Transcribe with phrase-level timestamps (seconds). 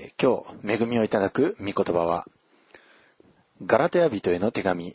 [0.00, 2.26] えー今日恵みをいただく御言葉は
[3.64, 4.94] ガラテヤ人への手紙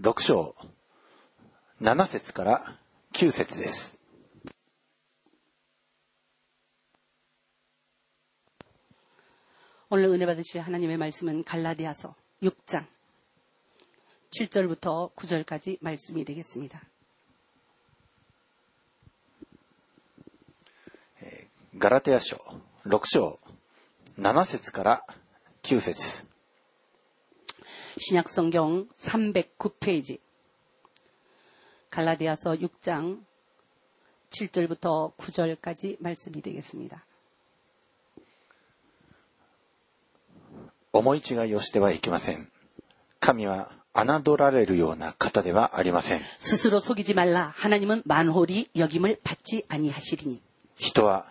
[0.00, 0.54] 6章
[1.80, 2.78] 7節から
[3.12, 3.98] 9節です。
[9.90, 12.86] 오늘 은혜 받으실 하나님의 말씀은 갈라디아서 6장
[14.30, 16.82] 7절부터 9절까지 말씀이 되겠습니다.
[21.78, 22.36] ガラテヤ書
[22.86, 23.38] 6章
[24.18, 25.04] 7節から
[25.62, 26.26] 9節
[27.98, 30.18] 신약 성경 309페이지
[31.90, 33.22] 갈라디아서 6장
[34.30, 37.04] 7절부터 9절까지 말씀이 되겠습니다.
[40.94, 42.50] 思い違いをしてはいけません。
[43.20, 46.20] 神は侮られるような方ではありません。
[46.38, 47.52] 스스로 속이지 말라.
[47.56, 50.42] 하나님은 만홀히 여김을 받지 아니하시리니.
[50.76, 51.30] 人は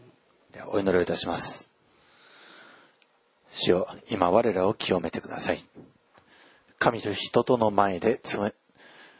[0.51, 1.69] でお祈りをいたします。
[3.53, 5.63] 主よ、今我らを清めてください。
[6.79, 8.21] 神と人との前で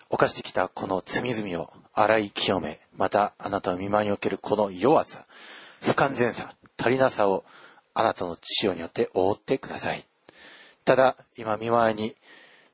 [0.09, 5.25] 犯してきたこの罪々を洗い清め、またあなたの見舞いにおけるこの弱さ、
[5.81, 7.43] 不完全さ、足りなさを
[7.93, 10.03] あなたの血潮によって覆ってください。
[10.85, 12.15] ただ、今見舞いに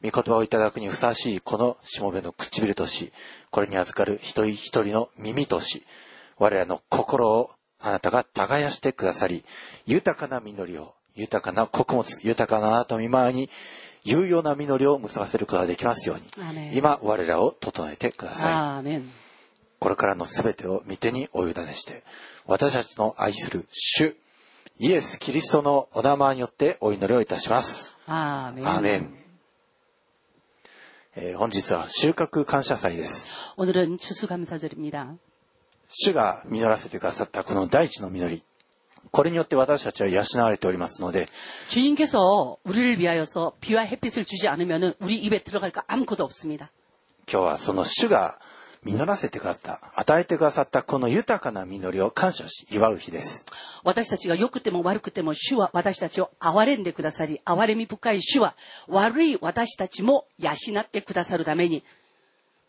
[0.03, 3.11] 御言葉をいただくにふさわしいこのしもべの唇とし、
[3.49, 5.85] これに預かる一人一人の耳とし、
[6.37, 9.44] 我らの心をあなたが耕してくださり、
[9.86, 13.50] 豊かな実りを、豊かな穀物、豊かなあなたの見舞いに、
[14.04, 18.54] 有用な実りを結ばせることができますようにアメ、ン今我らを整えてください。
[18.54, 19.02] 아멘.
[19.78, 22.02] これからのすべてを御手にお委ねして、
[22.46, 24.16] 私たちの愛する主、
[24.78, 27.96] イエス・キリストのお名前によってお祈りをいたします。
[28.06, 28.66] 아멘.
[28.66, 29.14] アーメン。
[31.14, 33.28] えー本日は収穫感謝祭です。
[33.56, 35.14] 오늘은 추수감사절입니다.
[35.88, 38.42] 主が実らせてくださったこの大地の実り、
[39.10, 41.28] これによって私たちは養われておりますので、
[41.68, 46.70] 주님께서 우리를 위하여서 비와 햇빛을 주지 않으면 우리 입에 들어갈 거 아무것도 없습니다.
[47.30, 48.38] 今日はその主が
[48.84, 53.44] 実らせてくださった、与えてくださったこの豊かな実りを感謝し祝う日です。
[53.84, 58.56] 私たちが良くても悪くても主は私たちを憐れんでくださり、憐れみ深い主は
[58.88, 60.50] 悪い私たちも養
[60.80, 61.84] ってくださるために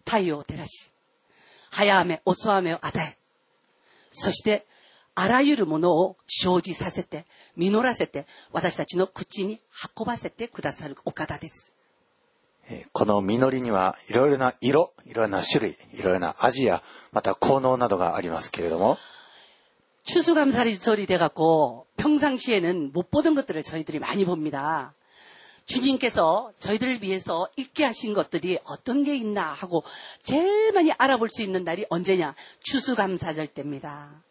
[0.06, 0.91] 太陽を照らし、
[1.72, 3.18] 早雨、遅雨を与え、
[4.12, 4.66] そして
[5.16, 7.25] あらゆるものを生じさせて、
[7.56, 9.59] 実らせて、私たちの口に
[9.97, 11.74] 運ばせてくださるお方です。
[12.69, 16.81] えーこの実りにはいろいろな色、いろいろな種類、いろいろな味や、
[17.12, 18.97] また効能などがありますけれども、
[20.06, 24.94] 추수감사절이 돼갖고 평상시에는 못 보던 것들을 저희들이 많이 봅니다.
[25.68, 29.84] 주님께서 저희들을 위해서 있게 하신 것들이 어떤 게 있나 하고
[30.22, 32.35] 제일 많이 알아볼 수 있는 날이 언제냐?
[32.63, 34.24] 추수감사절 때입니다.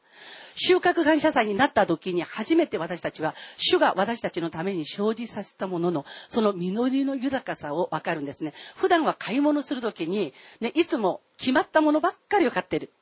[0.55, 8.53] 収穫感謝祭になった時に初めて私たちは主が私たちのために生じさせたもののその実りの豊かさをわかるんですね。
[8.77, 12.93] 普段は買い物する時に、ね、いつも決まったものばっかりを買ってる。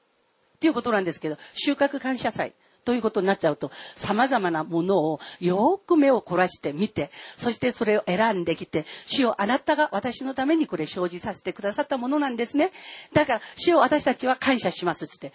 [0.57, 2.53] っていうことなんですけど、収穫感謝祭
[2.86, 12.72] ということになっちゃうと、様々なものをよく目を凝らして見て、そしてそれを選んできて、主よあなたが私のためにこれ生じさせてくださったものなんですね。
[13.12, 15.34] だから、主よ私たちは感謝しますって。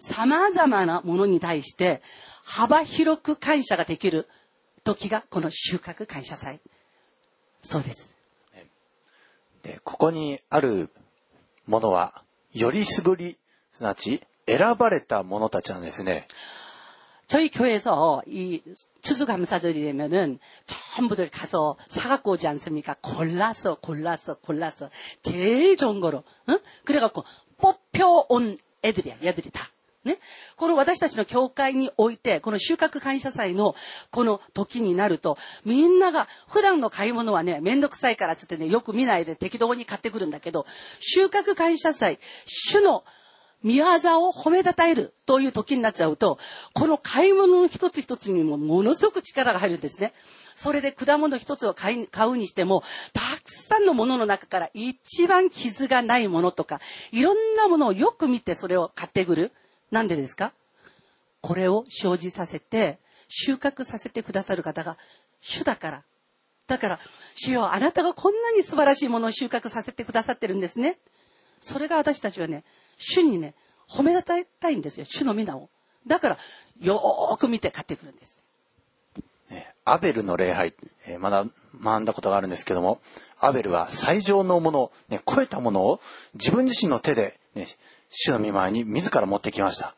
[0.00, 2.02] 様々なものに対して、
[2.44, 4.28] 幅広く感謝ができる
[4.84, 6.60] 時がこの収穫感謝祭。
[7.62, 8.16] そうです。
[9.62, 10.90] でここにある
[11.66, 12.22] ものは、
[12.52, 13.36] よりすぐり、
[13.72, 16.26] すなわち選ばれた者たちなんですね。
[17.27, 18.61] 저희 교회에서 이
[19.01, 22.95] 추수감사절이 되면은 전부들 가서 사갖고 오지 않습니까?
[23.01, 24.89] 골라서, 골라서, 골라서.
[25.21, 26.23] 제일 좋은 거로.
[26.49, 26.59] 응?
[26.83, 27.23] 그래갖고
[27.57, 29.73] 뽑혀온 애들이야, 얘들이 다.
[30.03, 30.19] ね。
[30.55, 33.75] この私たちの教会において、この収穫感謝祭の
[34.11, 40.65] この時になると、みんなが普段の買い物はね、めんどくさいからっつってね、よく見ないで適当に買ってくるんだけど、
[40.99, 43.03] 収穫感謝祭、主の
[43.62, 46.38] 見業を褒めたたえるという時になっちゃうと、
[46.74, 50.12] この買い物の一つ一つにもものすごく力が入るんですね。
[50.54, 52.82] それで果物一つを買い買うにしても、
[53.12, 56.80] たくさんのものの中から一番傷がないものとか、
[57.12, 59.52] いろんなものをよく見てそれを買ってくる。
[59.90, 60.52] なんでですか？
[61.40, 64.98] これを生じさせて、収穫させてくださる方が
[65.40, 66.02] 主だから
[66.66, 67.00] だから、
[67.34, 70.98] 主よ、あなたがこんなに素晴らしいものを収穫させてくださってるんですね。
[71.60, 72.64] それが私たちはね、
[72.98, 73.54] 主にね、
[73.88, 75.06] 褒めたたえたいんですよ。
[75.08, 75.70] 主の皆を。
[76.06, 76.38] だから、
[76.80, 78.38] よーく見て買ってくるんです。
[79.50, 80.74] ねアベルの礼拝、
[81.06, 81.46] えーまだ
[81.80, 83.00] 学んだことがあるんですけども、
[83.38, 86.00] アベルは最上のもの、ね、超えたものを
[86.34, 87.66] 自分自身の手で、ね、
[88.10, 89.94] 主の御前に自ら持ってきました。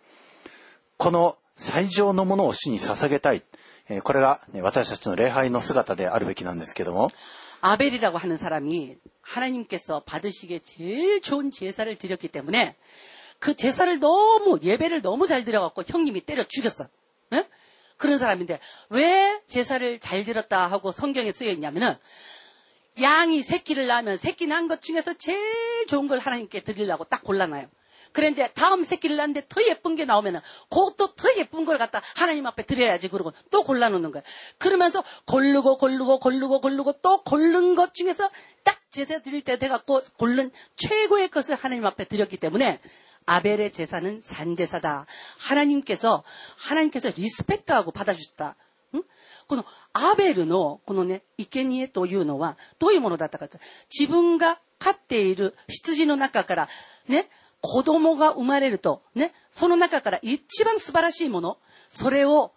[0.99, 3.43] この最上のものを主に捧げたい。
[3.89, 7.11] えーこれが、ね、私たちの礼拝の姿であるべきなんですけども、
[7.61, 12.77] 아벨이라고 하는 사람이 하나님께서 받으시기에 제일 좋은 제사를 드렸기 때문에
[13.39, 16.87] 그 제사를 너무 예배를 너무 잘 드려갖고 형님이 때려 죽였어.
[17.33, 17.49] 예?
[17.97, 21.97] 그런 사람인데 왜 제사를 잘 드렸다 하고 성경에 쓰여 있냐면은
[23.01, 27.69] 양이 새끼를 낳으면 새끼 낳은 것 중에서 제일 좋은 걸 하나님께 드리려고 딱 골라놔요.
[28.16, 30.40] 그래 이제 다음 새끼를 낳는데 더 예쁜 게 나오면은
[30.70, 34.24] 그것도 더 예쁜 걸 갖다 하나님 앞에 드려야지 그러고 또 골라놓는 거예요.
[34.58, 38.30] 그러면서 고르고 고르고 고르고 고르고 또 고른 것 중에서
[38.64, 42.80] 딱 제사 드릴 때 돼갖고 고른 최고의 것을 하나님 앞에 드렸기 때문에
[43.26, 45.06] 아벨의 제사는 산제사다.
[45.40, 46.24] 하나님께서
[46.58, 48.56] 하나님께서 리스펙트하고 받아주셨다.
[48.96, 49.04] 응?
[49.48, 53.60] このアベルのこのね、生贄というのはどういうものだったかと。
[53.92, 56.70] 自分が飼っている羊の中から
[57.08, 57.30] ね、
[57.61, 61.59] 子供が生まれると、ね、その中から一番素晴らしいもの、
[61.89, 62.53] それを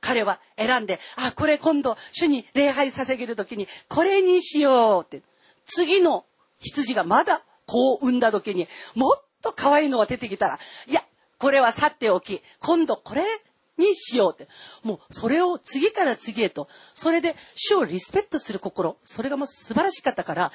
[0.00, 5.22] 彼は選んで、あ、これ今度主に礼拝捧げるときに、これにしようって。
[5.64, 6.26] 次の
[6.58, 10.58] 羊がまだ子を産んだときに、もっと可愛いのが出てきたら、
[10.88, 11.02] いや、
[11.38, 13.24] これは去っておき、今度これ
[13.78, 14.50] にしようって。
[14.82, 20.52] もうそれを次から次へと、それで主をリスペクトする心、それがもう素晴らしかったから、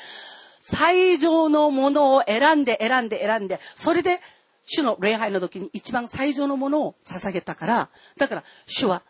[0.69, 4.19] 最上のものを選んで選んで選んで、それで
[4.66, 9.02] 主の礼拝の時に一番最上のものを捧げたから、だから主は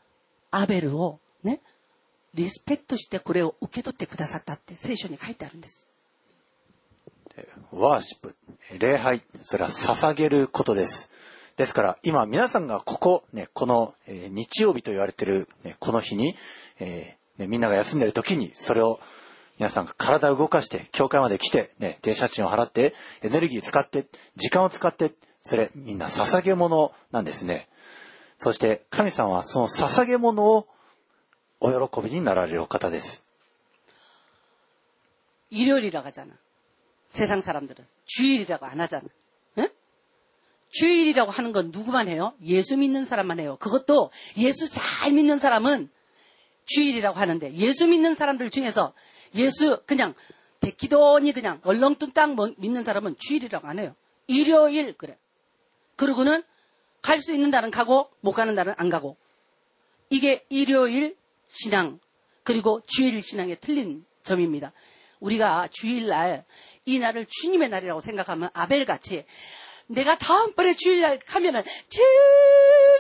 [0.52, 1.62] アベルをね、
[2.36, 5.88] リスペクトしてこれを受け取ってくださったって聖書に書いてあるんです。
[7.72, 8.36] ワーシップ、
[8.78, 11.12] 礼拝、それは捧げることです。
[11.56, 16.36] ですから、今皆さんがここ、ね、この、え日曜日と言われてる、ね、この日に、
[16.80, 19.00] えーね、みんなが休んでる時に、それを
[19.59, 27.69] 皆さんが体を動かして、教会まで来て、ね、電車賃を払って、エネルギー使って、時間を使って、それみんな捧げ物なんですね。
[28.37, 30.67] そして神様はその捧げ物を
[31.61, 33.25] お喜びになられるお方です。
[35.51, 36.33] 일요일이라고 하잖아.
[37.07, 37.87] 세상 사람들은.
[38.07, 39.05] 주일이라고 안 하잖아.
[39.59, 39.69] 응?
[40.71, 42.33] 주일이라고 하는 건 누구만 해요?
[42.43, 43.59] 예수 믿는 사람만 해요.
[43.61, 45.91] 그것도 예수 잘 믿는 사람은
[46.65, 48.95] 주일이라고 하는데 예수 믿는 사람들 중에서
[49.36, 50.14] 예수 그냥
[50.78, 53.96] 기도니 그냥 얼렁뚱땅 뭐 믿는 사람은 주일이라고 안 해요.
[54.28, 55.18] 일요일 그래.
[55.96, 56.44] 그러고는
[57.02, 59.18] 갈 수 있는 날은 가고 못 가는 날은 안 가고.
[60.10, 61.16] 이게 일요일
[61.48, 62.00] 신앙
[62.44, 64.74] 그리고 주일 신앙의 틀린 점입니다.
[65.20, 66.46] 우리가 주일날
[66.86, 69.26] 이 날을 주님의 날이라고 생각하면 아벨같이
[69.88, 72.08] 내가 다음번에 주일날 가면은 제일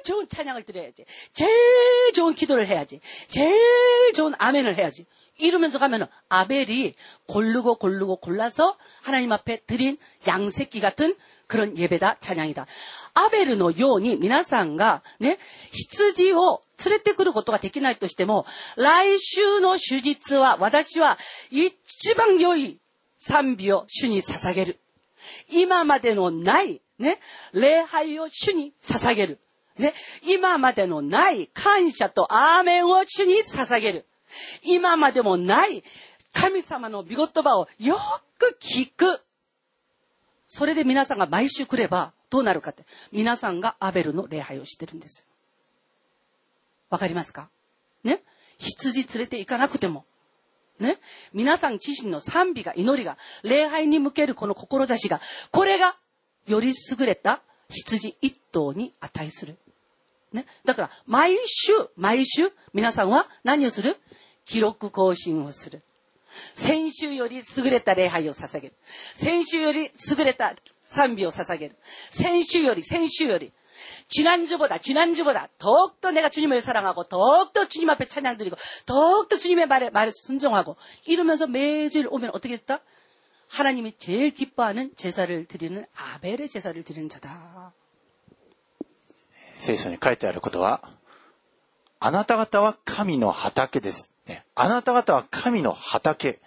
[0.04, 1.06] 좋은 찬양을 드려야지.
[1.34, 3.02] 제일 좋은 기도를 해야지.
[3.28, 5.06] 제일 좋은 아멘을 해야지.
[5.39, 6.95] 이러면서 가면은 아벨이
[7.27, 11.17] 고르고 고르고 골라서 하나님 앞에 드린 양새끼 같은
[11.47, 12.67] 그런 예배다 찬양이다.
[13.15, 15.39] 아벨의のように皆さんがね、
[15.71, 18.47] 羊を連れてくることができないとしても、
[18.77, 21.19] 来週の手術は私は
[21.51, 22.81] 一番良い
[23.19, 24.81] 賛美を主に捧げる。
[25.51, 27.21] 今までのない、ね、
[27.53, 29.39] 礼拝を主に捧げる。
[29.79, 34.06] ね、今までのない感謝とアーメンを主に捧げる。
[34.64, 35.84] 今までもない
[36.34, 37.98] 神様の御言葉をよ
[38.38, 39.22] く聞く。
[40.48, 42.86] それで皆さんが毎週来ればどうなるかって。
[43.12, 45.26] 皆さんがアベルの礼拝をしてるんですよ。
[46.90, 47.50] わかりますか？
[48.04, 48.24] ね？
[48.58, 50.06] 羊連れて行かなくても。
[50.80, 51.00] ね？
[51.34, 55.20] 皆さん自身の賛美が、祈りが、礼拝に向けるこの志が、
[55.52, 55.98] これが、
[56.46, 59.58] より優れた羊一頭に値する。
[60.32, 60.46] ね？
[60.64, 63.98] だから、毎週、毎週、皆さんは何をする？
[64.47, 65.83] 記録更新をする。
[66.55, 68.75] 先週より優れた礼拝を捧げる。
[69.15, 71.77] 先週より優れた賛美を捧げる。
[72.11, 73.53] 先週より、先週より。
[74.09, 80.11] 지난주보다 지난주보다 더욱더 내가 주님을 사랑하고 더욱더 주님 앞에 찬양 드리고 더욱더 주님의 말에 말에
[80.13, 80.77] 순종하고
[81.07, 82.81] 이러면서 매주일 오면 어떻게 됐다?
[83.49, 87.73] 하나님이 제일 기뻐하는 제사를 드리는 아벨의 제사를 드리는 자다.
[89.55, 90.81] 聖書に書いてあることは、
[92.01, 94.13] あなた方は神の畑です。
[94.27, 96.41] ね、あなた方は神の畑。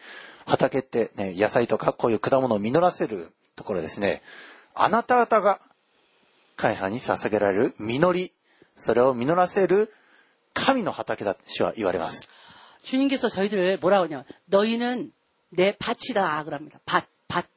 [0.46, 4.22] 畑って、ね、野菜とかこういう果物を実らせるところですね。
[4.76, 5.60] あなた方が
[6.56, 8.32] 神様に捧げられる実り、
[8.76, 9.94] それを実らせる
[10.54, 12.28] 神の畑だって主は言われます。
[12.86, 15.12] 주님께서 저희들을 뭐라고 하냐면 너희는
[15.50, 16.80] 내 밭이다 그럽니다.
[16.86, 17.48] 밭, 밭.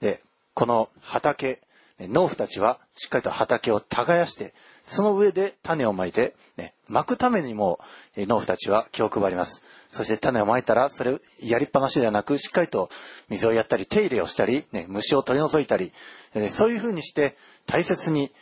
[0.00, 0.22] で、
[0.52, 1.60] この畑、ね
[2.00, 4.52] 農夫たちはしっかりと畑を耕して、
[4.84, 7.78] その上で種をまいて、ね、巻くためにも
[8.16, 9.62] えー農夫たちは気を配ります。
[9.88, 12.90] そして種をまいたら、それをやりっぱなしではなく、しっかりと
[13.28, 15.92] 水をやったり、手入れをしたり、ね、虫を取り除いたり、
[16.34, 17.36] えーそういうふうにして
[17.66, 18.32] 大切に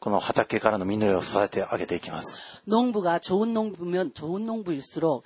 [0.00, 2.42] この畑からの実りを育ててあげていきます。
[2.66, 5.22] 농부가 좋은 농부면 좋은 농부일수록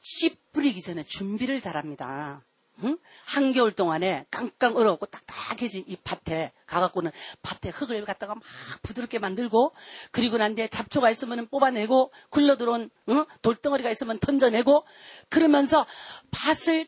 [0.00, 2.42] 씨 뿌리기 전에 준비를 잘합니다.
[2.83, 2.97] 응?
[3.25, 8.43] 한겨울 동안에 깡깡 얼어갖고 딱딱해진 이 밭에 가갖고는 밭에 흙을 갖다가 막
[8.81, 9.73] 부드럽게 만들고
[10.11, 13.25] 그리고 난 뒤에 잡초가 있으면 뽑아내고 굴러 들어온 응?
[13.41, 14.85] 돌덩어리가 있으면 던져내고
[15.29, 15.85] 그러면서
[16.31, 16.87] 밭을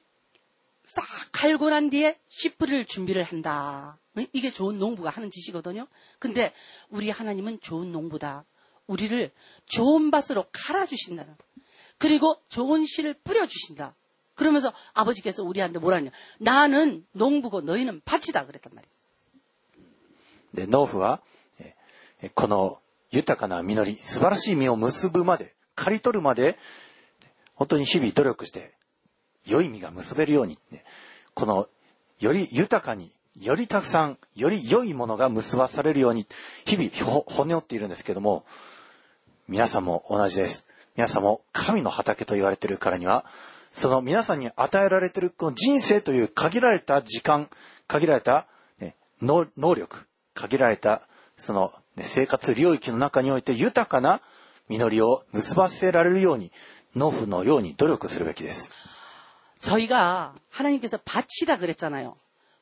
[0.84, 4.00] 싹 갈고 난 뒤에 씨 뿌릴 준비를 한다.
[4.18, 4.28] 응?
[4.34, 5.88] 이게 좋은 농부가 하는 짓이거든요.
[6.20, 6.54] 근데
[6.90, 8.46] 우리 하나님은 좋은 농부다.
[8.88, 9.32] 우리를
[9.66, 11.36] 좋은 밭으로 갈아주신다는.
[11.98, 13.96] 그리고 좋은 씨를 뿌려주신다.
[14.37, 16.11] 그러면서 아버지께서 우리한테 뭐라냐.
[16.39, 18.47] 나는 농부고 너희는 밭이다.
[18.47, 18.93] 그랬단 말이에요.
[20.55, 21.21] で、農夫は、
[21.59, 22.79] えーこの
[23.11, 26.57] 豊かな実り、素晴らしい実を結ぶまで、刈り取るまで、
[27.55, 28.73] 本当に日々努力して、
[29.45, 30.85] 良い実が結べるように、ね
[31.35, 31.69] この、
[32.21, 33.11] より豊かに、
[33.41, 36.27] よりたくさん、より良いものが結ばされるように、
[36.65, 38.45] 日々ほ骨折っているんですけども、
[39.49, 40.69] 皆さんも同じです。
[40.97, 43.25] 皆さんも神の畑と言われているからには、
[43.77, 47.49] その皆さんに与えられているこの人生という限られた時間、
[47.87, 48.47] 限られた、
[48.79, 51.03] ね、能能力、限られた
[51.37, 54.21] その、ね、生活領域の中において豊かな
[54.69, 56.53] 実りを結ばせられるように、
[56.95, 58.71] 農夫のように努力するべきです。
[59.61, 62.17] 저희가 하나님께서 밭이다 그랬잖아요.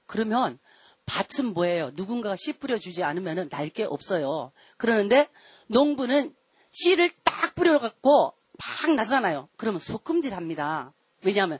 [0.07, 0.59] 그러면
[1.07, 1.91] 밭은 뭐예요?
[1.95, 4.53] 누군가가 씨 뿌려주지 않으면 날 게 없어요.
[4.77, 5.29] 그러는데
[5.69, 6.35] 농부는
[6.73, 8.35] 씨를 딱 뿌려갖고
[8.83, 9.49] 막 나잖아요.
[9.57, 10.93] 그러면 소금질합니다.
[11.26, 11.60] 왜냐하면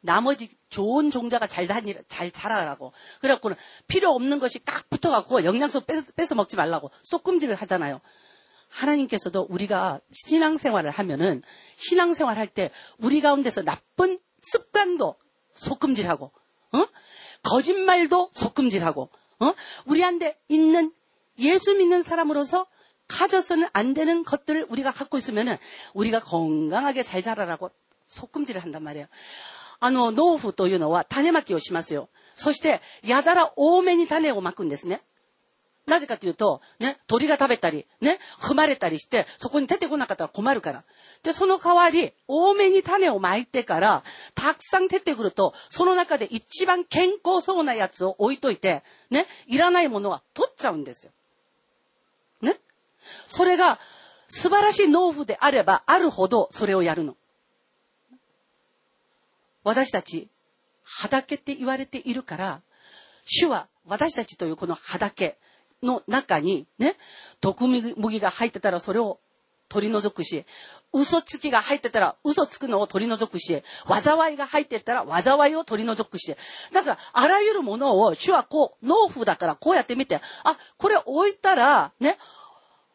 [0.00, 2.92] 나머지 좋은 종자가 잘 다니, 잘 자라라고.
[3.20, 8.00] 그래갖고는 필요 없는 것이 깍 붙어갖고 영양소 뺏어, 뺏어 먹지 말라고 쏙금질을 하잖아요.
[8.68, 11.42] 하나님께서도 우리가 신앙생활을 하면은
[11.76, 15.16] 신앙생활 할 때 우리 가운데서 나쁜 습관도
[15.54, 16.32] 속금질하고,
[16.72, 16.86] 어?
[17.42, 19.54] 거짓말도 속금질하고, 어?
[19.86, 20.92] 우리한테 있는
[21.38, 22.66] 예수 믿는 사람으로서
[23.08, 25.56] 가져서는 안 되는 것들을 우리가 갖고 있으면은
[25.94, 27.70] 우리가 건강하게 잘 자라라고
[28.07, 29.07] 속금질을 한단 말이에요.
[29.79, 32.07] あの、農夫というのは種まきをしますよ。
[32.33, 35.01] そして、やたら多めに種をまくんですね。
[35.85, 40.85] なぜかというと、ね、鳥が食べたり、ね、踏まれたりして、そこに出てこなかったら困るから。
[41.23, 51.11] で、その代わり、多めに種をまいてから、たくさん出てくると、その中で一番健康そうなやつを置いといて、ね、いらないものは取っちゃうんですよ。
[52.41, 52.61] ね。
[53.27, 53.79] それが、
[54.29, 57.16] 素晴らしい農夫であれば、あるほどそれをやるの。
[59.68, 60.28] 私たち、
[60.82, 62.62] 畑って言われているから、
[63.24, 65.36] 主は私たちというこの畑
[65.82, 66.96] の中にね、
[67.42, 69.20] 毒麦が入ってたらそれを
[69.68, 70.46] 取り除くし、
[70.94, 76.34] 嘘つきが入ってたら嘘つくのを取り除くし、災いが入ってたら災いを取り除くし、
[76.72, 82.16] だからあらゆるものを主はこう、農夫だからこうやって見て、あ、これ置いたらね、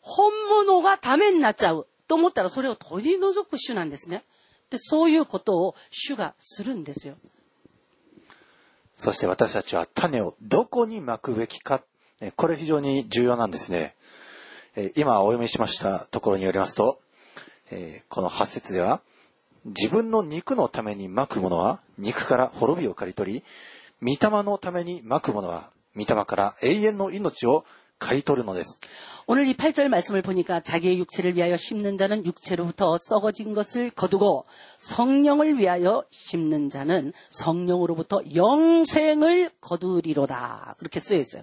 [0.01, 0.31] 本
[0.65, 4.23] 物がためになっちゃうと思ったらそれを取り除く主なんですね。
[4.73, 7.13] で、そういうことを主がするんですよ。
[8.95, 11.83] そして私たちは種をどこにまくべきか、
[12.19, 13.93] えこれ非常に重要なんですね。
[14.75, 16.99] え今お読みしましたところによりますと、
[17.69, 19.01] えこの8節では、
[19.63, 23.43] 自分の肉のためにまくものは肉から滅びを刈り取り、
[24.01, 27.63] 御霊のためにまくものは御霊から永遠の命を
[28.02, 28.80] 刈り取るのです。
[29.30, 34.46] 오늘 이 8절 말씀을 보니까 자기의 육체를 위하여 심는 자는 육체로부터 썩어진 것을 거두고
[34.78, 40.76] 성령을 위하여 심는 자는 성령으로부터 영생을 거두리로다.
[40.78, 41.42] 그렇게 쓰여 있어요.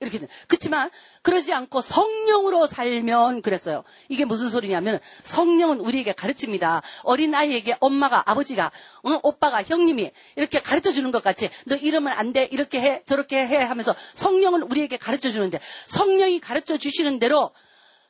[0.00, 0.28] 이렇게 돼.
[0.48, 0.90] 그렇지만
[1.22, 3.84] 그러지 않고 성령으로 살면 그랬어요.
[4.08, 6.82] 이게 무슨 소리냐면 성령은 우리에게 가르칩니다.
[7.02, 8.70] 어린 아이에게 엄마가 아버지가
[9.02, 9.20] 어?
[9.22, 12.44] 오빠가 형님이 이렇게 가르쳐 주는 것 같이 너 이러면 안 돼.
[12.44, 13.02] 이렇게 해.
[13.06, 17.52] 저렇게 해 하면서 성령은 우리에게 가르쳐 주는데 성령이 가르쳐 주시는 대로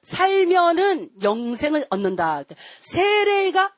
[0.02, 2.42] 살면은 영생을 얻는다.
[2.80, 3.72] 세례가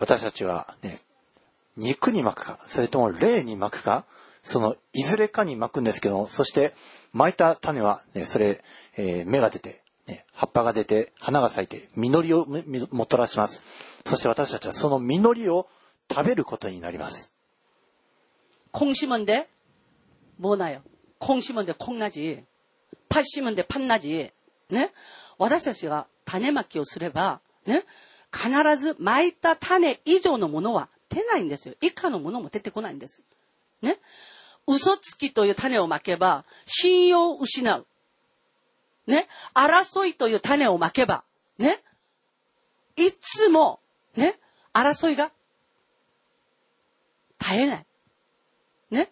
[0.00, 0.98] 私たちはね、
[1.76, 4.04] 肉に巻くか、それとも霊に巻くか、
[4.42, 6.72] そのいずれかに巻くんですけど、そして
[7.12, 8.60] 巻いた種は、ね、それ、
[8.96, 12.46] えー、芽が出て、ね、葉っぱが出て、花が咲いて、実りを
[12.90, 13.64] もたらします。
[18.72, 19.48] 콩 심은데
[20.38, 20.82] 뭐 나요?
[21.18, 22.44] 콩 심은데 콩 나지.
[23.08, 24.30] 팥 심은데 팥 나지.
[24.70, 24.92] 네?
[25.38, 27.84] 私たちが種まきをすれば、ね、
[28.32, 31.75] 必ず巻いた種以上のものは 出ないんですよ。
[31.79, 33.21] 以下のものも出てこないんです。
[33.81, 33.99] ね？
[34.67, 37.87] 嘘つきという種をまけば、信用を失う。
[39.07, 41.23] ね、争いという種をまけば、
[41.57, 41.81] ね、
[42.97, 43.79] いつも、
[44.17, 44.37] ね、
[44.73, 45.31] 争いが
[47.39, 47.85] 絶えない。
[48.91, 49.11] ね？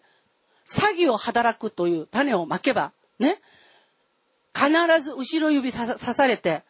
[0.66, 3.40] 詐欺を働くという種をまけば、ね？
[4.54, 4.68] 必
[5.00, 6.64] ず後ろ指刺されて、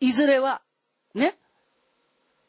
[0.00, 0.60] いずれは、
[1.14, 1.38] ね？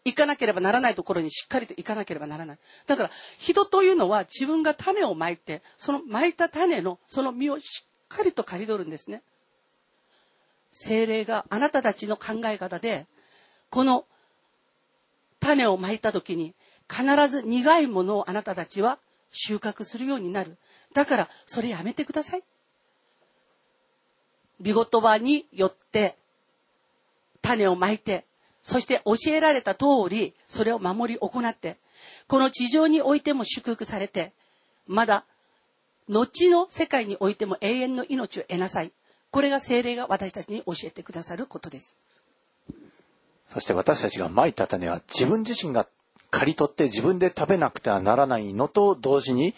[0.08, 2.58] 行かなければならないところにしっかりと行かなければならない。
[2.86, 9.22] だから、人というのは自分が種をまいて、そのまいた種のその実をしっかりと刈り取るんですね。
[10.72, 13.06] 精霊があなたたちの考え方で、
[13.70, 14.06] この
[15.40, 16.54] 種をまいた時に、
[16.90, 19.00] 必ず苦いものをあなたたちは
[19.32, 20.58] 収穫するようになる。
[20.94, 22.44] だから、それやめてください。
[24.60, 26.18] 見言葉によって、
[27.42, 28.27] 種をまいて、
[28.68, 31.78] そして教えられた通り、それを守り行って、
[32.28, 34.34] この地上においても祝福されて、
[34.88, 35.24] まだ、
[36.10, 38.92] 後の世界においても永遠の命を得なさい。
[39.32, 41.96] これが精霊が私たちに教えてくださることです。
[43.48, 45.88] そして私たちがまいた種は自分自身が
[46.30, 49.54] 刈り取って自分で食べなくてはならないのと同時に、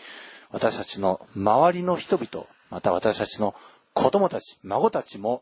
[0.52, 3.56] 私たちの周りの人々、また私たちの
[3.94, 5.42] 子供たち、孫たちも、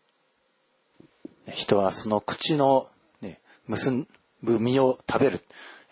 [1.48, 2.88] 人はその口の
[3.68, 4.06] 結
[4.42, 5.40] ぶ実を食べる、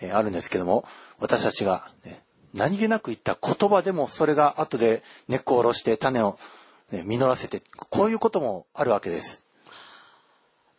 [0.01, 0.87] えー、あるんですけども、
[1.19, 6.39] 私たちが、ね、何気なく言った言葉でもそれが後で根っこを下ろして種を、
[6.93, 9.43] ね、実らせて、こういうこともあるわけです。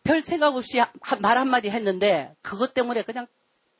[0.04, 0.80] 별 생각 없이
[1.20, 3.26] 말 한마디 했는데 그것 때문에 그냥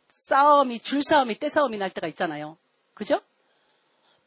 [0.08, 2.58] 싸움이 줄싸움이 떼싸움이 날 때가 있잖아요.
[2.94, 3.20] 그죠?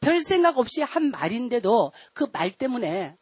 [0.00, 3.16] 별 생각 없이 한 말인데도 그 말 때문에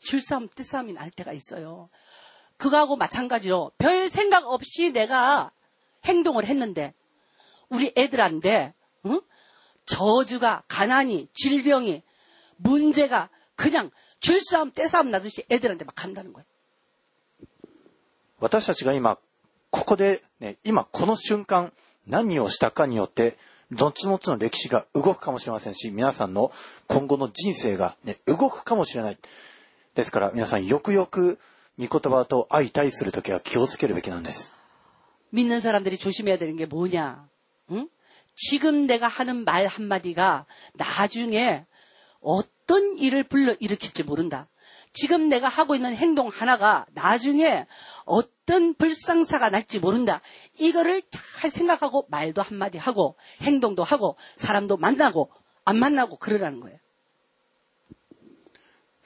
[0.00, 1.88] 줄싸움 떼싸움이 날 때가 있어요.
[2.62, 5.52] 그거하고 마찬가지로 별 생각 없이 내가
[6.04, 6.94] 행동을 했는데
[7.68, 8.74] 우리 애들한테
[9.06, 9.20] 응?
[9.86, 12.02] 저주가 가난이 질병이
[12.56, 16.46] 문제가 그냥 줄싸움 떼싸움 나듯이 애들한테 막 간다는 거예요.
[18.40, 19.18] 私たちが今、
[19.70, 21.72] ここで、ね、今この瞬間、
[22.06, 23.36] 何をしたかによって、
[23.70, 26.52] 後々の歴史が動くかもしれませんし、皆さんの
[26.86, 29.18] 今後の人生が、ね、動くかもしれない。
[29.94, 31.38] ですから皆さんよくよく
[31.78, 34.54] 御言葉と相対するときは気をつけるべきなんです。
[35.30, 37.28] 믿는 사람들이 조심해야 되는 게 뭐냐?
[37.72, 37.88] 응?
[38.34, 41.66] 지금 내가 하는 말 한마디가 나중에
[42.20, 44.48] 어떤 일을 불러 일으킬지 모른다.
[44.92, 47.66] 지금 내가 하고 있는 행동 하나가 나중에
[48.04, 50.22] 어떤 불상사가 날지 모른다.
[50.58, 55.30] 이거를 잘 생각하고 말도 한마디 하고 행동도 하고 사람도 만나고
[55.64, 56.78] 안 만나고 그러라는 거예요.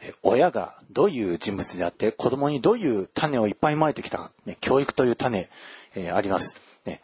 [0.00, 5.48] え親がどういう人物であって、子供にどういう種をいっぱいまいてきたか、ね、教育という種、
[5.94, 6.58] えーあります。
[6.86, 7.00] ね、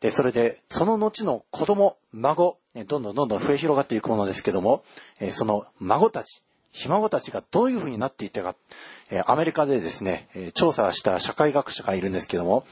[0.00, 4.82] で、それで、その後の子供、孫、ねどんどんどんどん増え広がっていくものですけども、
[5.20, 6.42] えーその孫たち、
[6.72, 8.54] ひ孫たちがどういうふうになっていったか、
[9.10, 12.64] えーアメリカでですね、えー調査した社会学者がいるんですけども、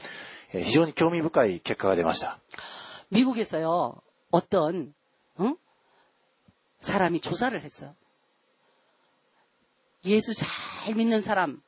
[0.53, 2.37] えー非常に興味深い結果が出ました。
[3.11, 3.95] 미국에서요,
[4.31, 4.93] 어떤,
[5.39, 5.55] 응?
[6.79, 7.93] 사람이 조사를 했어요.
[10.05, 11.61] 예수 잘 믿는 사람,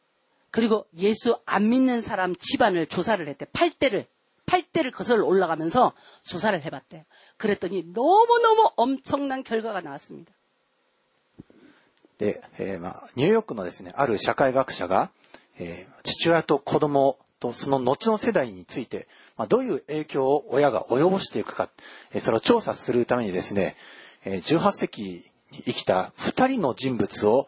[0.52, 3.46] 그리고 예수 안 믿는 사람 집안을 조사를 했대.
[3.46, 4.06] 8대를,
[4.46, 7.06] 8대를 거슬러 올라가면서 조사를 해봤대.
[7.38, 10.32] 그랬더니 너무너무 엄청난 결과가 나왔습니다.
[12.18, 15.10] で、えーまあ、ニューヨークのですね、ある社会学者が、
[15.60, 21.70] えー父親と子供とその後の世代について、まあ、どういう影響を親が及ぼしていくか、
[22.14, 23.76] えーそれを調査するためにですね、
[24.26, 25.02] えー18世紀
[25.52, 27.48] に生きた2人の人物を、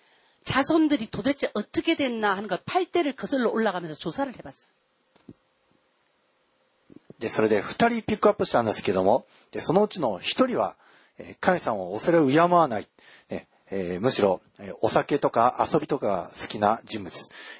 [0.44, 4.70] 자손들이 도대체 어떻게 됐나 하는 걸 8대를 거슬러 올라가면서 조사를 해봤어요.
[7.18, 10.76] で、それで二人ピックアップしたんですけども、で、そのうちの一人は、
[11.18, 12.86] えー神様を恐れを敬わない、
[13.30, 17.12] ねえーむしろ、えーお酒とか遊びとかが好きな人物、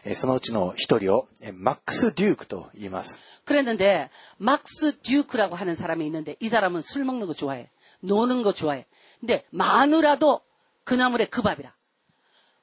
[0.04, 3.22] えーそのうちの一人を、えーマックス・デュークと言います。
[3.46, 7.70] 그랬는데 막스 듀크라고 하는 사람이 있는데 이 사람은 술 먹는 거 좋아해.
[8.00, 8.86] 노는 거 좋아해.
[9.20, 10.42] 근데 마누라도
[10.84, 11.72] 그 나물의 그 밥이라.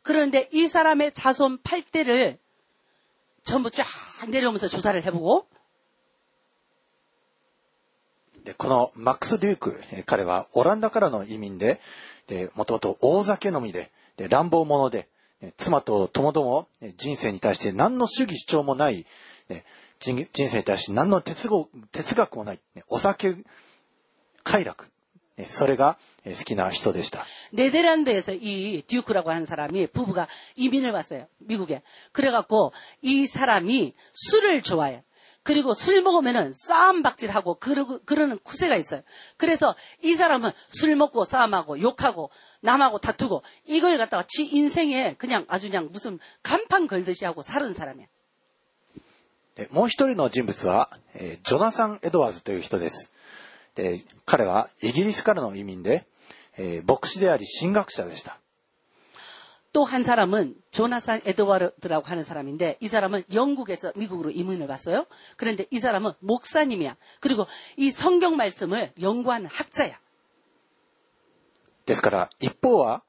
[0.09, 2.41] 그런데 이 사람의 자손 8대를
[3.45, 3.85] 전부 쫙
[4.33, 5.45] 내려오면서 조사를 해보고
[8.57, 11.83] このマックス・デューク、彼はオランダからの移民で、
[12.55, 15.09] もともと大酒飲みで、で乱暴者で、
[15.59, 19.05] 妻とともども人生に対して何の主義主張もない、
[20.01, 23.37] 人生に対して何の哲学もない、お酒
[24.43, 24.87] 快楽。
[25.45, 27.26] それが好きな人でした。
[27.52, 31.28] 네덜란드에서 이 듀크라고 하는 사람이 부부가 이민을 왔어요.
[31.40, 31.82] 미국에.
[32.12, 35.04] 그래갖고 이 사람이 술을 좋아해.
[35.44, 39.02] 그리고 술 먹으면은 싸움박질하고 그러고, 그러는 쿠세가 있어요.
[39.36, 42.30] 그래서 이 사람은 술 먹고 싸움하고 욕하고
[42.62, 48.08] 남하고 다투고 이걸 갖다가 지 인생에 그냥 아주 그냥 무슨 간판 걸듯이 하고 사는 사람이야.
[49.56, 53.12] でもう一人の人物は、えージョナサン・エドワーズという人です。
[53.76, 56.06] で彼はイギリスからの移民で、
[56.59, 58.39] えー、牧師であり神学者でした。
[59.73, 65.07] 또 한 사람은 조나산 에드워드라고 하는 사람인데 이 사람은 영국에서 미국으로 이민을 왔어 요.
[65.37, 66.97] 그런데 이 사람은 목사님이 야.
[67.21, 70.01] 그리고 이 성경 말씀을 연구하는 학자 야.
[71.87, 73.03] ですから一方は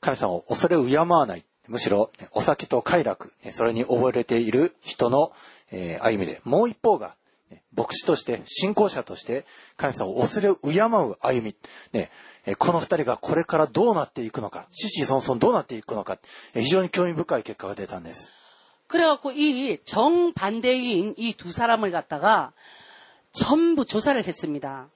[0.00, 1.44] 神様を恐れ敬わない。
[1.68, 5.32] むしろお酒と快楽それに溺れている人の
[5.70, 6.40] 歩みで。
[6.44, 7.14] もう一方が
[7.74, 9.44] 牧師として信仰者として
[9.76, 11.54] 神様を恐れ敬う歩み。
[12.45, 16.17] ねえーこの二人がこれからどうなっていくのか、死死孫孫どうなっていくのか、
[16.53, 18.31] えー非常に興味深い結果が出たんです。
[18.87, 22.53] 그래갖고 이 정반대인 이 두 사람을 갖다가
[23.31, 24.89] 전부 조사를 했습니다.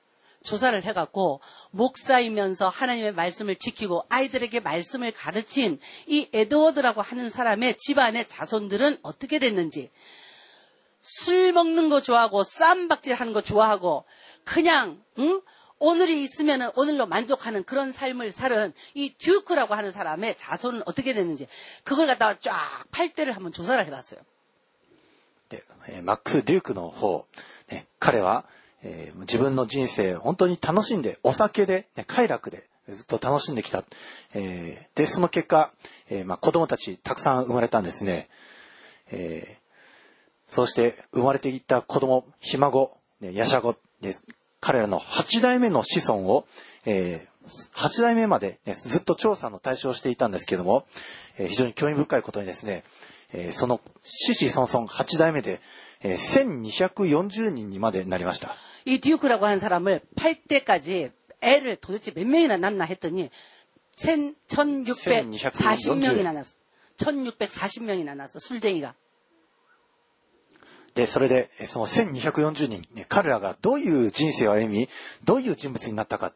[0.43, 8.99] 조사를 해갖고 목사이면서 하나님의 말씀을 지키고 아이들에게 말씀을 가르친 이 에드워드라고 하는 사람의 집안의 자손들은
[9.01, 9.89] 어떻게 됐는지
[11.01, 14.05] 술 먹는 거 좋아하고 쌈박질 하는 거 좋아하고
[14.45, 15.41] 그냥 응?
[15.79, 21.47] 오늘이 있으면 오늘로 만족하는 그런 삶을 살은 이 듀크라고 하는 사람의 자손은 어떻게 됐는지
[21.83, 22.53] 그걸 갖다가 쫙
[22.91, 24.19] 팔대를 한번 조사를 해봤어요.
[25.87, 27.25] えーマックス・デュークの方、
[27.71, 28.45] ね、彼は、
[28.83, 33.83] えー自分の人生本当に楽しんで、お酒で、ね、快楽でずっと楽しんできた。
[34.35, 35.71] えーで、その結果、
[36.09, 38.29] えーまあ、子供たちたくさん生まれたんですね。
[39.11, 39.59] えー
[40.51, 44.15] そうして生まれていった子供、ひ孫、ね、ヤシャゴ、ね、
[44.63, 46.45] 彼らの8代目の子孫を、
[46.85, 50.85] えー、8代目まで、ね、ずっと調査の対象をしていたんですけども、
[51.37, 52.83] えー非常に興味深いことにですね、
[53.33, 55.59] えーその子々孫々8代目で、
[56.01, 58.55] えー1240人にまでなりました。
[58.85, 63.29] 이 디우크라고 하는 사람을 팔 때까지 애를 도대체 몇 명이나 낳나 했더니
[63.97, 66.55] 1640명이나 낳았어.
[66.97, 68.39] 1640명이나 낳았어.
[68.39, 68.95] 술쟁이가.
[70.94, 74.88] で、それで、その1240人、彼らがどういう人生を歩み、
[75.24, 76.32] どういう人物になったか。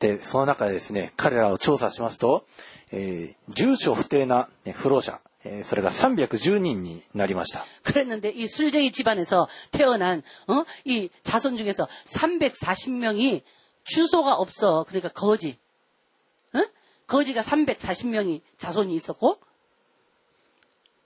[0.00, 2.44] で、その中でですね、彼らを調査しますと、
[2.90, 7.64] えー、住所不定な、ね、不老者、えー、それが310人になりました。
[7.84, 10.64] 그랬는데이술쟁이집안에서태어난 어?
[10.84, 13.42] 이자손중에서340명이
[13.84, 14.84] 주소가없 어.
[14.84, 15.58] 그러니까거 지.
[16.54, 16.66] 응
[17.06, 19.38] 거지が340명이자손이있었 고.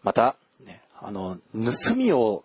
[0.03, 2.45] また、ね、あの、盗みを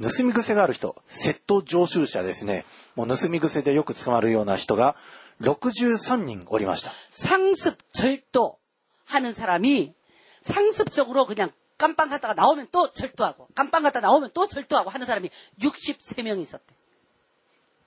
[0.00, 2.64] 盗み癖がある人、窃盗常習者ですね。
[2.96, 4.96] もう盗み癖でよく捕まるような人が
[5.40, 6.92] 63人おりました。
[7.10, 8.58] 상습 절도
[9.06, 9.94] 하는 사람이
[10.40, 16.40] 상습적으로 그냥 깜빵 갔다가 나오면 또 절도하고 깜빵 갔다 나오면 또 절도하고 하는 사람이 63명이
[16.40, 16.74] 있었대.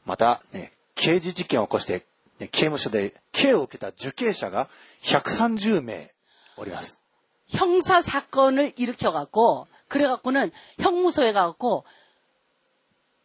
[0.06, 2.06] また、ね、刑事事件を起こして、
[2.40, 4.70] ね刑務所で刑を受けた受刑者が
[5.02, 6.14] 130名
[6.58, 7.00] おります。
[7.48, 11.86] 형사 사건을 일으켜갖고 그래갖고는 형무소에 가갖고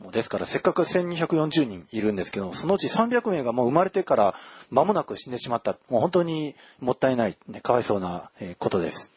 [0.00, 4.34] もうですからせっかく1240人いるんですけど、そのうち300名がもう生まれてから
[4.70, 5.76] 間もなく死んでしまった。
[5.88, 9.14] もう本当にもったいない、ね、かわいそうなことです。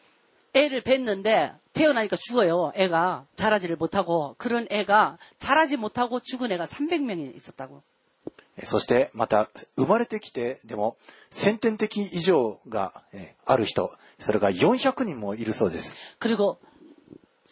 [0.54, 2.72] 애를는데 태어나니까 죽어 요.
[2.76, 7.82] 애가 자라지를 못하고 그런 애가 자라지 못하고 죽은 애가 300명이 있었다 고.
[8.64, 10.96] そしてまた生まれてきてでも
[11.30, 13.02] 先天的以上が
[13.46, 13.90] ある人
[14.20, 15.96] それが400人もいるそうです。
[16.20, 16.58] 그리고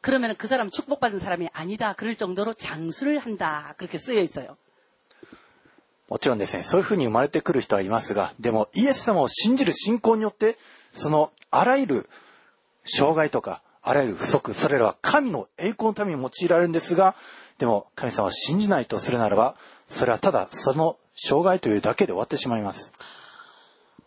[0.00, 1.94] 그러면은 그 사람 축복받은 사람이 아니다.
[1.94, 3.74] 그럴 정도로 장수를 한다.
[3.76, 4.56] 그렇게 쓰여 있어요.
[6.08, 10.56] もちろんですね、そういうふうに生まれてくる人はいますが、でもイエス様を信じる信仰によって、
[10.92, 12.10] そのあらゆる
[12.84, 17.16] 障害とか、あらゆる不足、それらは神の栄光のために用いられるんですが、
[17.58, 19.56] でも神様を信じないとするならば、
[19.88, 22.92] それはただその障害というだけで終わってしまいます。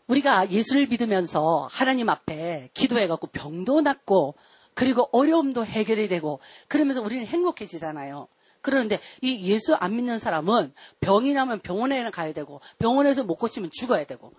[0.07, 4.35] 우리가 예수를 믿으면서 하나님 앞에 기도해갖고 병도 낫고
[4.74, 8.28] 그리고 어려움도 해결이 되고 그러면서 우리는 행복해지잖아요.
[8.60, 14.04] 그러는데 이 예수 안 믿는 사람은 병이 나면 병원에는 가야 되고 병원에서 못 고치면 죽어야
[14.06, 14.32] 되고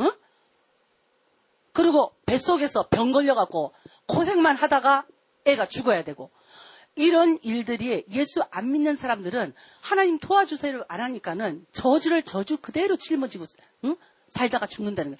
[0.00, 0.10] 응?
[1.72, 3.72] 그리고 뱃속에서 병 걸려갖고
[4.06, 5.06] 고생만 하다가
[5.46, 6.30] 애가 죽어야 되고
[6.96, 13.44] 이런 일들이 예수 안 믿는 사람들은 하나님 도와주세요 안 하니까는 저주를 저주 그대로 짊어지고
[13.84, 13.96] 응?
[14.29, 15.17] 살다가 죽는다는 거예요.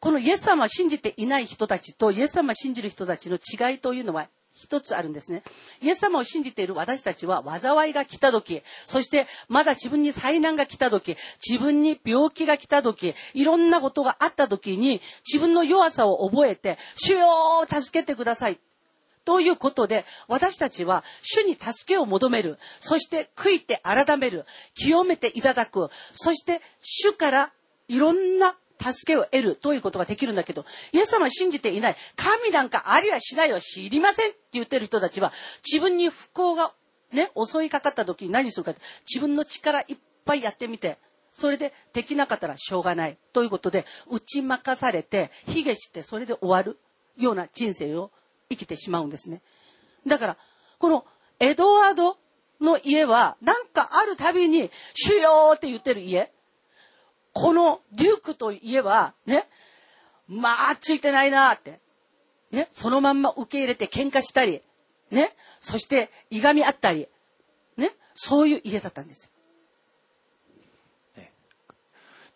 [0.00, 5.44] このイエス様を信じていない人たちとイエス様を信じる人たちの違いというのは一つあるんですね。
[5.80, 18.58] イエス様を信じている私たちは災いが来た時、そしてまだ自分に災難が来た時、自分に病気が来た時、いろんなことがあった時に自分の弱さを覚えて、主よー助けてください。
[19.24, 22.58] ということで、私たちは主に助けを求める。
[22.80, 24.44] そして悔いて改める。
[24.74, 25.90] 清めていただく。
[26.14, 27.52] そして主から
[27.87, 35.31] いろんな助けを得るということができるんだけど、イエス様を信じていない、神なんかありはしないよ、知りませんって言ってる人たちは、
[35.63, 36.73] 自分に不幸が
[37.11, 40.97] ね、襲いかかった時に何するかって、自分の力いっぱいやってみて、
[41.31, 43.17] それでできなかったらしょうがない。
[43.31, 46.79] ということで、打ち負かされて、卑下して、それで終わる
[47.17, 48.11] ような人生を
[48.49, 49.41] 生きてしまうんですね。
[50.05, 50.37] だから、
[50.79, 51.05] この
[51.39, 52.17] エドワード
[52.59, 56.32] の家は、なんかあるたびに、主よーって言ってる家。
[57.33, 59.47] このデュークといえば、ね、
[60.27, 61.79] まあ、ついてないなって。
[62.51, 64.61] ね、そのまんま受け入れて喧嘩したり、
[65.09, 67.07] ね、そして、いがみ合ったり、
[67.77, 69.33] ね、そういう家だったんです。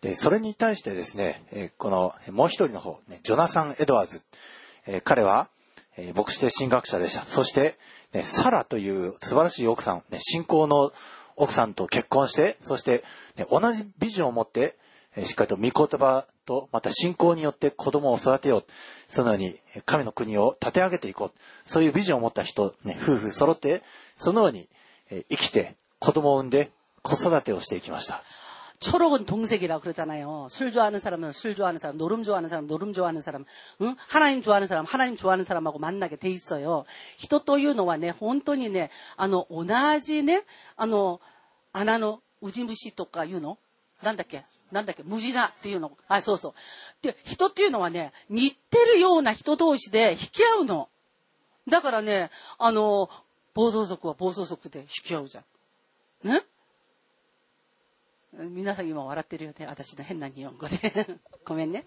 [0.00, 4.22] で、それに対してですね、えこのもう一人の方、ね、ジョナサン・エドワーズ。
[4.86, 5.48] え彼は、
[5.96, 7.24] え牧師で神学者でした。
[7.26, 7.76] そして、
[8.12, 10.92] ね、サラという素晴らしい奥さん、ね、信仰の
[11.34, 13.02] 奥さんと結婚して、そして、
[13.36, 14.76] ね、同じビジョンを持って、
[15.21, 18.65] しっかりと御言葉と、また信仰によって子供を育てよう。
[19.07, 21.31] そのように、えー神の国を立て上げていこう。
[21.63, 23.83] そういうビジョンを持った人、ね、夫婦揃って、
[24.15, 24.67] そのように、
[25.09, 28.23] えー生きて、子供を産んで、子育てをしていきました。
[28.83, 30.47] 초록은 동색이라 그러잖아요.
[30.49, 33.45] 술 좋아하는 사람은 술 좋아하는 사람, 노름 좋아하는 사람, 노름 좋아하는 사람,
[33.81, 33.95] 응?
[34.09, 36.83] 하나님 좋아하는 사람, 하나님 좋아하는 사람하고 만나게 돼 있어요.
[37.17, 39.65] 人というのはね、本当にね、あの、同
[40.01, 40.43] じね、
[40.75, 41.21] あの、
[41.71, 43.57] 穴のウジ虫とかいうの
[44.02, 44.44] なんだっけ？
[44.70, 45.02] なんだっけ？
[45.02, 45.96] 無地なっていうの。
[46.08, 46.54] あ、そうそう。
[47.02, 50.88] で、人っていうのはね、似てるような人同士で引き合うの。
[51.68, 53.10] だからね、あの、
[53.54, 55.42] 暴走族は暴走族で引き合うじゃ
[56.24, 56.28] ん。
[56.28, 56.42] ね？
[58.32, 59.66] 皆さん今笑ってるよね？
[59.66, 61.18] 私の変な日本語で。
[61.44, 61.84] ごめんね。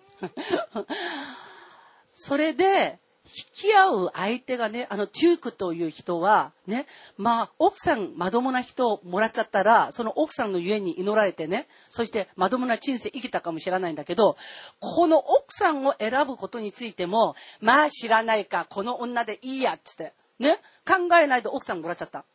[2.14, 14.38] それで、引き合う相手がね、あの、テュークという人は、ね、まあ、奥さん、まともな人をもらっちゃったら、その奥さんのゆえに祈られてね、そしてまともな人生生きたかもしれないんだけど、
[14.80, 22.26] この奥さんを選ぶことについても、まあ知らないか、この女でいいや、つって、ね、考えないで奥さんもらっちゃった。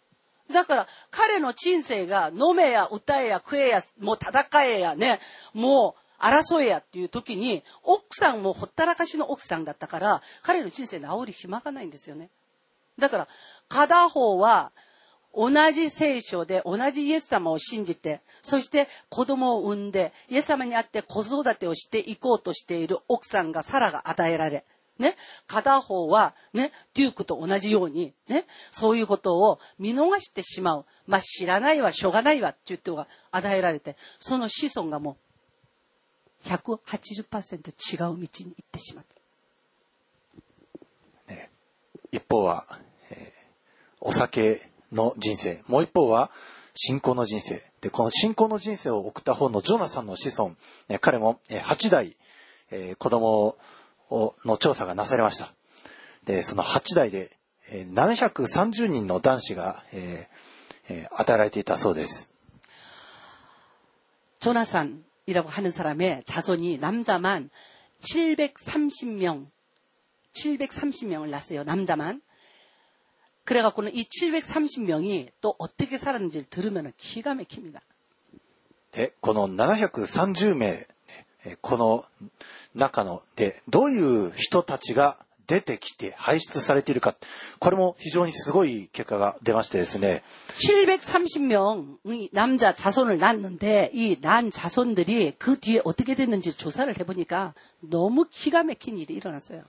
[0.52, 5.18] だから彼の人生が飲めや歌えや食えやもう戦えやね
[5.54, 12.30] もう争えやっていう時に奥さんもほったらかしの奥さんだったから彼の人生治る暇がないんですよね
[12.98, 13.28] だから
[13.68, 14.72] 片方は
[15.34, 24.64] 同じ聖書で同じイエス様を信じてそして子供を産んでイエス様に会って子育てをしていこうとしている奥さんがサラが与えられ
[24.98, 30.86] ね、片方は、ね、デュークと同じように、ね、そういうことを見逃してしまう。
[31.06, 35.16] まあ、知らないわ、しょうがないわって言ってが与えられて、その子孫がもう、
[36.46, 38.30] 180%違う道に行っ
[38.70, 39.04] てしまっ
[41.26, 41.34] た。
[41.34, 41.50] ね、
[42.12, 42.66] 一方は、
[43.10, 43.18] えー、
[44.00, 46.30] お酒の人生、もう一方は
[46.74, 47.62] 信仰の人生。
[47.80, 50.54] で、この信仰の人生を送った方のジョナサンの子孫、
[50.88, 52.16] ね、彼も8代、
[52.70, 53.56] えー、子供
[54.10, 55.52] をの調査がなされました。
[56.24, 57.36] で、その8代で、
[57.70, 62.32] えー、730人の男子が、えーえー、与えられていたそうです。
[64.38, 67.49] ジョナサン 이라고 하는 사람의 자손이 남자만
[68.01, 69.47] 730명,
[70.33, 71.63] 730명을 낳았어요.
[71.63, 72.21] 남자만.
[73.43, 77.81] 그래갖고는 이 730명이 또 어떻게 살았는지를 들으면 기가 막힙니다.
[78.91, 80.87] で、この730名、ね
[81.45, 82.03] えーこの
[82.75, 87.15] 中ので、どういう人たちが 出てきて輩出されているか、
[87.59, 90.23] これも非常にすごい結果が出ましてですね、
[90.57, 98.63] 730명의 남자 자손을 낳았는데 이 난 자손들이 그 뒤에 어떻게 됐는지 조사를 해보니까 너무 기가
[98.63, 99.63] 막힌 일이 일어났어요.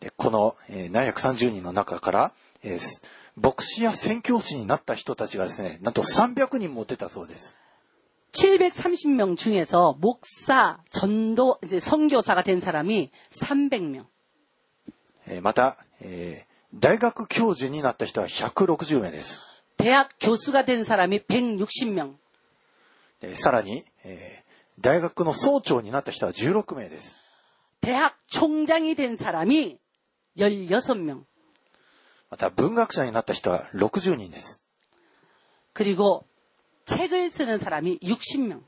[0.00, 2.32] でこの、えー730人の中から、
[2.62, 3.02] えーす
[3.36, 7.56] 牧師や宣教師になった人たちがですね、なんと300人も出たそうです。
[8.32, 14.06] 730명 중에서 목사, 전도, 이제 선교사가 된 사람이 300명.
[15.41, 19.43] また、えー、大学教授になった人は160名です。
[19.77, 22.15] 대학교수가된사람이160 명。
[23.35, 27.21] さらに、えー、大学の総長になった人は16名です。
[27.81, 29.77] 대학총장이된사람이
[30.35, 31.25] 16 명。
[32.29, 34.61] また文学者になった人は60人です。
[35.73, 36.25] 그리고
[36.85, 38.63] 책을쓰는사람이60 명。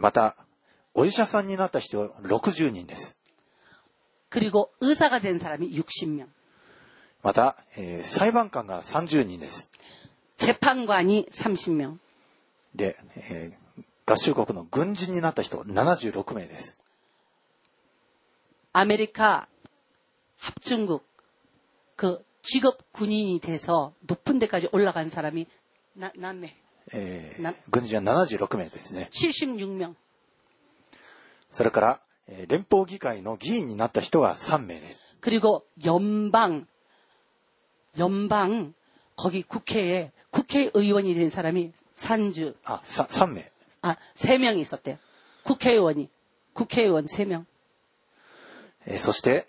[0.00, 0.36] また、
[0.94, 3.15] お医者さんになった人は60人です。
[4.36, 4.94] 그리고 의.
[7.22, 9.70] また、え、裁判官が30人です。
[12.74, 16.78] で、えー、合衆国の軍人になった人76名です。
[18.74, 19.48] アメリカ
[20.38, 21.00] 합중国
[21.96, 25.46] 그직업 군인이 돼서 높은 데까지 올라간 사람이
[25.96, 26.50] 나, 몇 명?
[26.92, 29.08] えー、軍人は76名ですね。
[29.12, 29.96] 76名。
[31.50, 32.00] それから、
[32.47, 34.99] 連邦議会の議員になった人が3名です。
[35.21, 36.65] 그리고 연방
[37.97, 38.73] 연방
[39.15, 43.51] 거기 국회에 국회의원이 된 사람이 산주 あ、さ3名。
[43.83, 44.97] 아, 세 명이 있었대요.
[45.43, 46.09] 국회의원이.
[46.53, 47.45] 국회의원 세 명.
[48.87, 49.47] えーそして、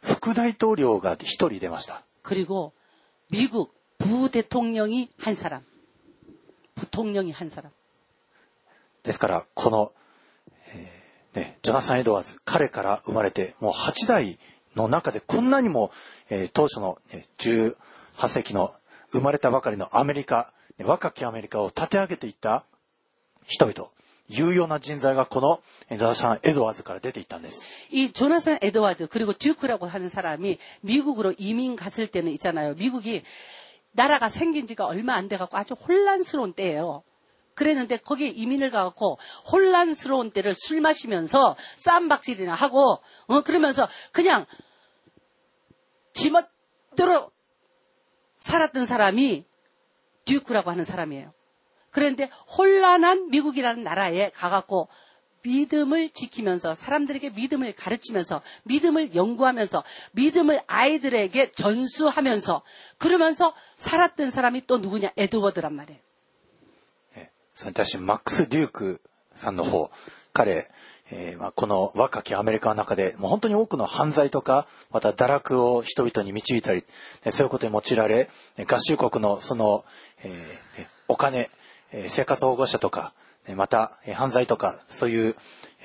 [0.00, 2.04] 副大統領が1人出ました。
[2.22, 2.72] 그리고
[3.30, 5.64] 미국 부대통령이 한 사람.
[6.76, 7.72] 부통령이 한 사람.
[9.02, 9.92] ですから、この、
[10.74, 10.99] えー
[11.34, 14.38] ね、ジョナサン・エドワーズ、彼から生まれて、もう8代
[14.74, 15.90] の中でこんなにも、
[16.30, 17.74] えー当初の、ね、18
[18.28, 18.74] 世紀の
[19.12, 22.64] 生まれたばかりのアメリカ、ね若きアメリカを立て上げていった
[23.46, 23.90] 人々、
[24.28, 27.66] 有用な人材がこのえージョナサン・エドワーズから出ていったんです。
[27.90, 32.74] 이 조나산 에드와드 그리고 듀크라고 하는 사람이 미국으로 이민 갔을 때는 있잖아요.
[32.74, 33.22] 미국이
[33.92, 37.02] 나라가 생긴 지가 얼마 안 돼갖고 아주 혼란스러운 때예요.
[37.55, 39.17] 그랬는데 거기에 이민을 가갖고
[39.51, 44.45] 혼란스러운 때를 술 마시면서 쌈박질이나 하고 어 그러면서 그냥
[46.13, 47.31] 지멋대로
[48.37, 49.45] 살았던 사람이
[50.25, 51.33] 듀크라고 하는 사람이에요.
[51.91, 54.87] 그런데 혼란한 미국이라는 나라에 가갖고
[55.43, 62.61] 믿음을 지키면서 사람들에게 믿음을 가르치면서 믿음을 연구하면서 믿음을 아이들에게 전수하면서
[62.97, 66.00] 그러면서 살았던 사람이 또 누구냐 에드워드란 말이에요.
[67.67, 69.01] に対してマックス・デューク
[69.35, 69.91] さんの方、
[70.33, 70.69] 彼、
[71.11, 76.83] えーまあ、この若きアメリカの中で、もう本当に多くの犯罪とか、また堕落を人々に導いたり、
[77.25, 78.29] ねそういうことに用いられ、
[78.65, 79.83] 合衆国のその、
[80.23, 81.49] えーお金、
[81.91, 83.13] えー生活保護者とか、
[83.55, 85.35] また、犯罪とか、そういう、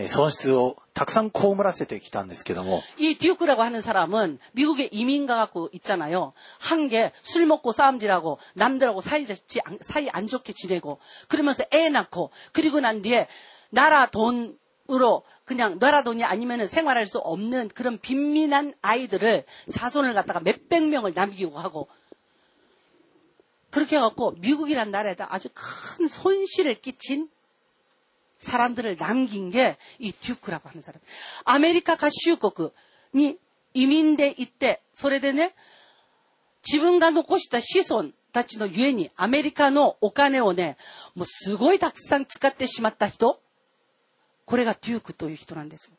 [0.07, 6.34] 損失を たくさん被らせてきたんですけども、 이 듀크라고 하는 사람은 미국에 이민 가갖고 있잖아요.
[6.60, 11.90] 한 게 술 먹고 싸움질하고 남들하고 사이, 좋지 안- 사이 안 좋게 지내고 그러면서 애
[11.90, 13.28] 낳고 그리고 난 뒤에
[13.70, 20.84] 나라 돈으로 그냥 나라 돈이 아니면 생활할 수 없는 그런 빈민한 아이들을 자손을 갖다가 몇백
[20.88, 21.88] 명을 남기고 하고
[23.70, 27.30] 그렇게 해갖고 미국이란 나라에다 아주 큰 손실을 끼친
[28.39, 31.01] 사람들을 남긴 게 이 듀크라고 하는 사 람.
[31.45, 32.73] 아메리카 가슈국
[33.15, 33.39] 이
[33.75, 35.53] 이민대 이 때, 소래대 네,
[36.67, 40.77] 自分が残した子孫たちのゆえにアメリカのお金をね、
[41.15, 43.41] もうすごいたくさん使ってしまった人。
[44.45, 45.93] これがデュークという人なんです。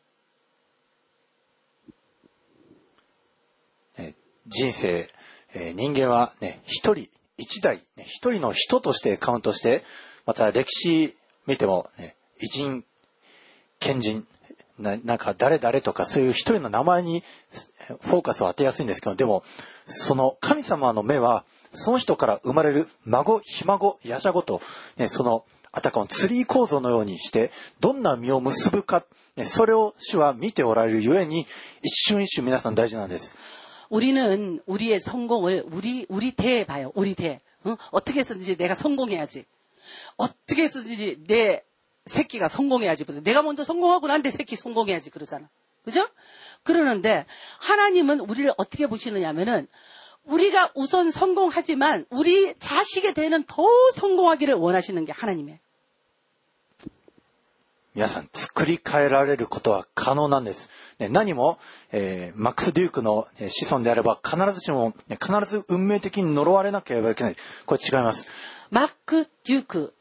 [4.46, 5.10] 人生、
[5.54, 9.84] 人間はね、一人、一代、一人の人としてカウントして、
[10.26, 11.16] また歴史
[11.46, 12.85] 見てもね、偉人、
[13.79, 14.27] 賢人、
[14.79, 17.23] ななんか誰々とかそういう一人の名前に
[17.89, 19.43] えフォーカスを当てやすいんですけど、でも、
[19.87, 24.61] その神様の目は、その人から生まれる孫、ひ孫、やしゃごと、
[24.97, 27.51] ね、その、あたかもツリー構造のようにして、
[27.81, 29.05] どんな実を結ぶか、
[29.37, 31.47] ね、それを主は見ておられるゆえに、
[31.83, 33.37] 一瞬一瞬皆さん大事なんです。
[33.93, 36.93] 우리는 우리의 성공을 우리 우리 대에 봐요.
[36.95, 37.41] 우리 대.
[37.67, 37.77] 응?
[37.91, 39.45] 어떻게 해서든지 내가 성공해야지.
[40.17, 41.63] 어떻게 해서든지 내
[42.07, 43.05] 새끼가 성공해야지.
[43.23, 45.49] 내가 먼저 성공하고 난 내 새끼 성공해야지 그러잖아.
[45.85, 46.09] 그죠?
[46.63, 47.27] 그러는데
[47.61, 49.67] 하나님은 우리를 어떻게 보시느냐면은
[50.25, 55.59] 우리가 우선 성공하지만 우리 자식에 대해는 더 성공하기를 원하시는 게 하나님이에요.
[57.95, 60.71] 皆さん、作り変えられることは可能なんです。
[60.99, 61.59] ね、何も、
[61.93, 67.37] えーマックス・デュークのえー子孫であれば、必ずしも、ね、必ず運命的に呪われなければいけない。
[67.67, 68.27] これ違います。
[68.71, 69.93] 마크 듀크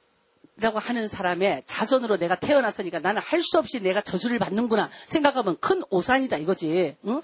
[0.59, 5.82] 라고 하는 사람의 자손으로 내가 태어났으니까 나는 할 수 없이 내가 저주를 받는구나 생각하면 큰
[5.90, 6.96] 오산이다 이거지.
[7.07, 7.22] 응?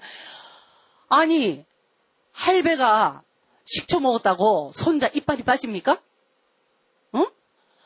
[1.09, 1.65] 아니
[2.31, 3.23] 할배가
[3.65, 5.99] 식초 먹었다고 손자 이빨이 빠집니까?
[7.15, 7.27] 응?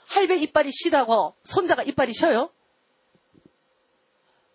[0.08, 2.50] 할배 이빨이 시다고 손자가 이빨이 쉬어요?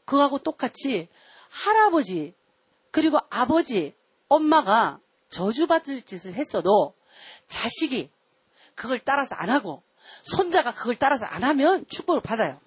[0.05, 1.09] 그거하고 똑같이
[1.49, 2.35] 할아버지
[2.91, 3.95] 그리고 아버지
[4.29, 6.95] 엄마가 저주받을 짓을 했어도
[7.47, 8.11] 자식이
[8.75, 9.83] 그걸 따라서 안 하고
[10.22, 12.60] 손자가 그걸 따라서 안 하면 축복을 받아요.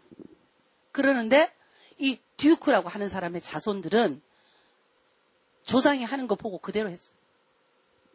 [0.93, 1.53] 그러는데
[1.99, 4.23] 이 듀크라고 하는 사람의 자손들은
[5.65, 7.11] 조상이 하는 거 보고 그대로 했어.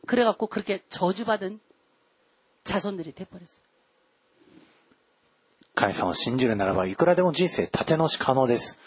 [0.07, 1.59] 그래갖고 그렇게 저주받은
[2.63, 3.65] 자손들이 돼버렸어요.
[5.75, 8.79] 神様を信じるならば、いくらでも人生立て直し可能です。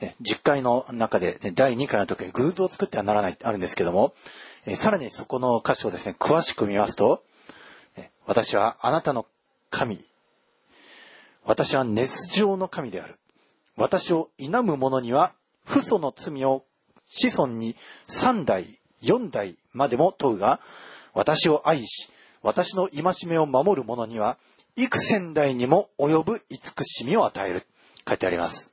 [0.00, 4.14] ね、実会の中で、ね、第2回の時に偶像を作ってはならないってあるんですけども、
[4.66, 7.22] えーさらにそこの歌詞をですね、詳しく見ますと、
[7.96, 9.26] ね私はあなたの
[9.70, 10.04] 神、
[11.44, 13.18] 私は熱情の神である。
[13.76, 15.32] 私を否む者には、
[15.66, 16.64] 父祖の罪を
[17.06, 17.74] 子孫に
[18.08, 20.60] 3代、4代までも問うが、
[21.12, 22.10] 私を愛し、
[22.42, 24.38] 私の戒めを守る者には、
[24.76, 27.66] 幾千代にも及ぶ慈しみを与える。
[28.06, 28.72] 書いてあります。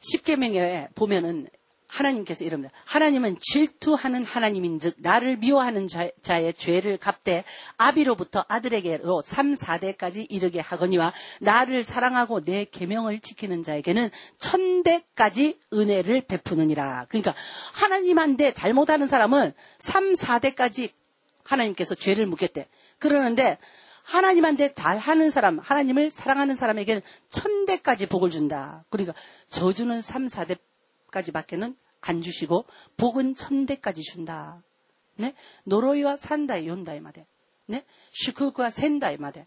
[0.00, 1.48] 십계명에 보면은
[1.93, 2.73] 하나님께서 이럽니다.
[2.85, 7.43] 하나님은 질투하는 하나님인즉 나를 미워하는 자, 의 죄를 갚되
[7.77, 17.05] 아비로부터 아들에게로 3, 4대까지 이르게 하거니와 나를 사랑하고 내 계명을 지키는 자에게는 천대까지 은혜를 베푸느니라.
[17.09, 17.35] 그러니까
[17.73, 20.91] 하나님한테 잘못하는 사람은 3, 4대까지
[21.43, 22.67] 하나님께서 죄를 묻겠대.
[22.97, 23.59] 그러는데
[24.03, 28.83] 하나님한테 잘하는 사람, 하나님을 사랑하는 사람에게는 천대까지 복을 준다.
[28.89, 29.13] 그러니까
[29.49, 32.64] 저주는 3, 4대까지 밖에는 안 주시고
[32.96, 34.62] 복은 천대까지 준다.
[35.16, 35.34] 네?
[35.64, 37.26] 노로이와 산다이 온다이 마데.
[37.66, 37.84] 네?
[38.12, 39.46] 슈크와 센다이 마데.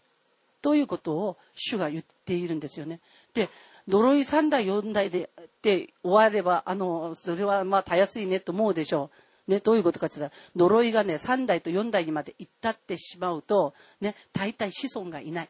[0.62, 3.00] ということを主が言っているんですよね。
[3.34, 3.48] で、
[3.88, 5.28] 呪い三代四代で
[5.60, 9.10] で終われば、あの、それはまあたやすいねと思うでしょ
[9.48, 9.50] う。
[9.50, 15.48] ね、どういうことかって言ったら、呪いがね、三代と四代にまで行ったってしまうと、ね、大体子孫がいない。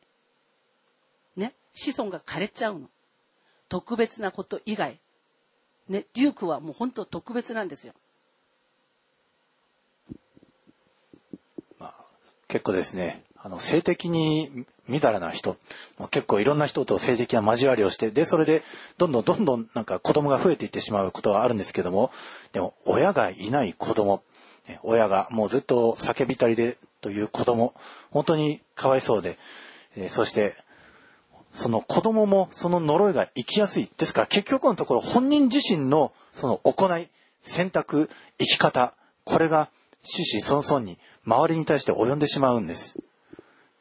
[1.36, 2.88] ね、子孫が枯れちゃうの。
[3.68, 4.98] 特別なこと以外。
[5.89, 7.93] ね、デュークはもう本当特別なんですよ。
[11.79, 11.93] まあ、
[12.47, 15.57] 結構ですね、あの、性的にみだらな人、
[16.11, 18.63] 結構いろんな人と性的な交わりをして、で、それで、
[18.97, 22.11] どんどんどんどんなんか子供が増えていってしまうことはあるんですけども、
[22.51, 24.23] でも、親がいない子供、
[24.83, 27.73] 親がもうずっと叫びたりでという子供、
[28.11, 29.37] 本当にかわいそうで、
[29.95, 30.55] えそして、
[31.57, 33.89] その子供もその呪いが生きやすい。
[33.97, 37.09] ですから結局のところ本人自身のその行い、
[37.41, 38.93] 選択、生き方、
[39.23, 39.69] これが
[40.03, 42.99] 死死孫々に周りに対して及んでしまうんです。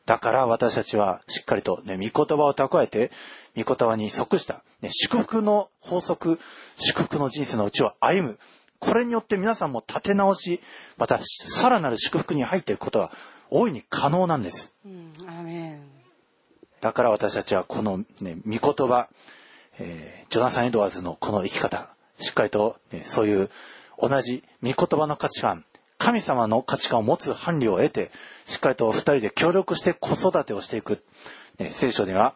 [0.06, 3.10] だから私たちはしっかりとね、御言葉を蓄えて、
[3.56, 6.40] 御言葉に即した、ね、祝福の法則、
[6.76, 8.38] 祝福の人生のうちを歩む。
[8.78, 10.60] これによって皆さんも立て直し、
[10.96, 13.10] またさらなる祝福に入っていくことは
[13.50, 14.76] 大いに可能なんです。
[14.86, 15.12] うん、
[16.80, 19.08] だから私たちはこの、ね、御言葉、
[19.78, 23.50] えー、ジョナサン・エドワーズのこの生き方、しっかりと、ね、そういう
[23.98, 25.64] 同じ御言葉の価値観、
[25.98, 28.10] 神様の価値観を持つ伴侶を得て、
[28.44, 31.02] しっかりと二人で協力して子育てをしていく。
[31.58, 32.34] ね、聖書では、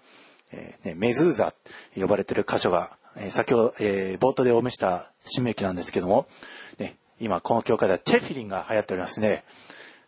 [0.52, 1.52] えーね、メズーザ
[1.94, 6.26] と呼ばれている箇所が、えー、先ほど、えー、冒頭でお見せした新明記なんですけども、
[6.78, 9.44] ね、今この教会ではテフィリンが流行っておりますね。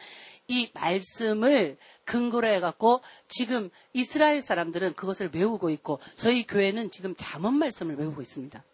[0.48, 7.96] 이 말씀을 근거로 해갖고 지금 이스라엘 사람들은 그것을 외우고 있고 저희 교회는 지금 잠언 말씀을
[7.96, 8.64] 외우고 있습니다.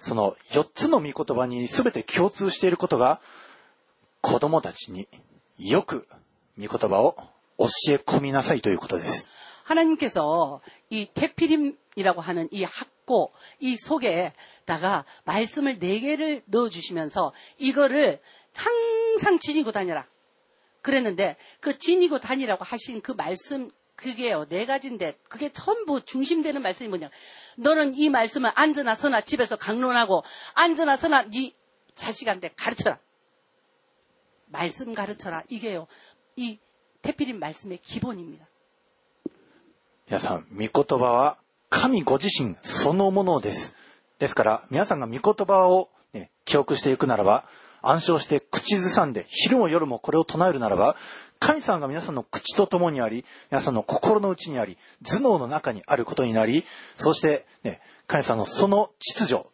[0.00, 3.20] その4つの御言葉に全て共通していることが
[4.20, 5.08] 子供たちに
[5.58, 6.06] よく
[6.58, 7.16] 御言葉を
[7.58, 9.30] 教え込みなさいということです。
[9.66, 18.20] 하나님께서 이 테피림이라고 하는 이 학고 이 속에다가 말씀을 네 개를 넣어 주시면서 이거를
[18.54, 20.06] 항상 지니고 다녀라.
[20.82, 27.10] 그랬는데 그 지니고 다니라고 하신 그 말씀 그게요 네 가지인데 그게 전부 중심되는 말씀이 뭐냐?
[27.56, 31.52] 너는 이 말씀을 앉으나 서나 집에서 강론하고 앉으나 서나 네
[31.94, 32.98] 자식한테 가르쳐라.
[34.46, 35.44] 말씀 가르쳐라.
[35.48, 35.86] 이게요
[36.36, 36.58] 이
[37.02, 38.46] 태필인 말씀의 기본입니다.
[40.08, 41.36] 皆さん、御言葉は
[41.68, 43.74] 神ご自身そのものです。
[44.20, 47.44] ですから、皆さんが御言葉を、ね、記憶していくならば、
[47.82, 50.94] 暗唱して口ずさんで、昼も夜もこれを唱えるならば、
[51.40, 56.64] 神様が皆さんの口と共にあり、皆さんの心の内にあり、頭脳の中にあることになり、
[56.96, 59.44] そして、ね、神様のその秩序、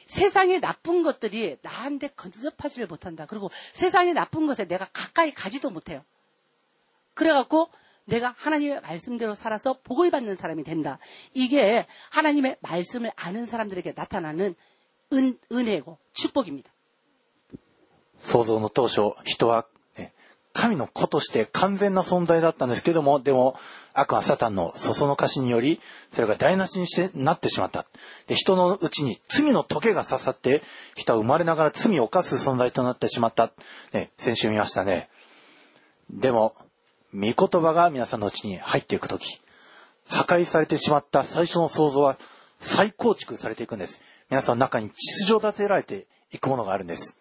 [0.06, 3.26] 세상의 나쁜 것들이 나한테 건접하지를 못한다.
[3.26, 6.04] 그리고 세상의 나쁜 것에 내가 가까이 가지도 못해요.
[7.16, 7.70] 그래갖고
[8.06, 11.00] 내가 하나님의 말씀대로 살아서 복을 받는 사람이 된다.
[11.34, 14.56] 이게 하나님의 말씀을 아는 사람들에게 나타나는
[15.14, 16.75] 은, 은혜고 축복입니다.
[18.20, 19.66] 創造の当初、人は、
[19.98, 20.14] ね、
[20.54, 23.58] 神の子として完全な存在だったんですけども、でも、
[23.94, 25.80] 悪はサタンのそそのかしにより、
[26.12, 27.86] それが台無しにしてなってしまった。
[28.28, 30.62] で、人のうちに罪の棘が刺さって、
[30.96, 33.52] 人は生まれながら罪を犯す存在となってしまった。
[33.94, 35.10] ね、先週見ましたね。
[36.10, 36.56] でも、
[37.14, 39.40] 御言葉が皆さんのうちに入っていくとき、
[40.10, 42.18] 破壊されてしまった最初の創造は
[42.60, 44.02] 再構築されていくんです。
[44.30, 47.20] 皆さんの中に秩序立てられていくものがあるんです。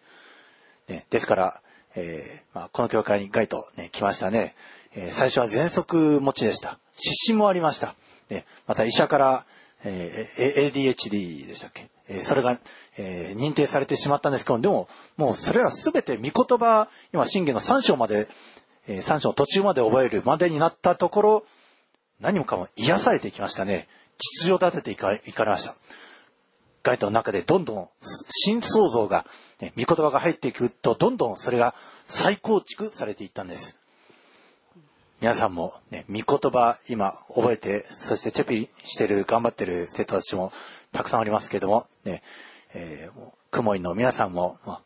[0.87, 1.61] ね、ですから、
[1.95, 4.55] えー、まあ、この教会にガイと、ね、来ましたね。
[4.95, 6.77] えー、最初は喘息持ちでした。
[6.95, 7.95] 失神もありました。
[8.29, 9.45] ね、また医者から、
[9.83, 12.57] えー、ADHD でしたっけ、えー、それが、
[12.97, 18.27] えー、認定されてしまったんですけど、でも、もうそれらすべて御言葉、今、信玄の3章まで、
[18.87, 21.45] えー、3章途中まで覚えるまでになったところ、
[22.19, 23.87] 何もかも癒されていきましたね。
[24.17, 25.75] 秩序立てていかいかれました。
[26.83, 27.89] ガイドの中でどんどん
[28.29, 29.25] 新創造が、
[29.61, 31.73] ね、御言葉が入っていくと、どんどんそれが
[32.05, 33.79] 再構築されていったんです。
[35.21, 40.51] 皆さんもね、御言葉今覚えて、そしてテピしてる、頑張ってる生徒たちも
[40.91, 42.21] たくさんありますけども、ね、
[42.73, 44.81] えー、雲井の皆さんも、まあ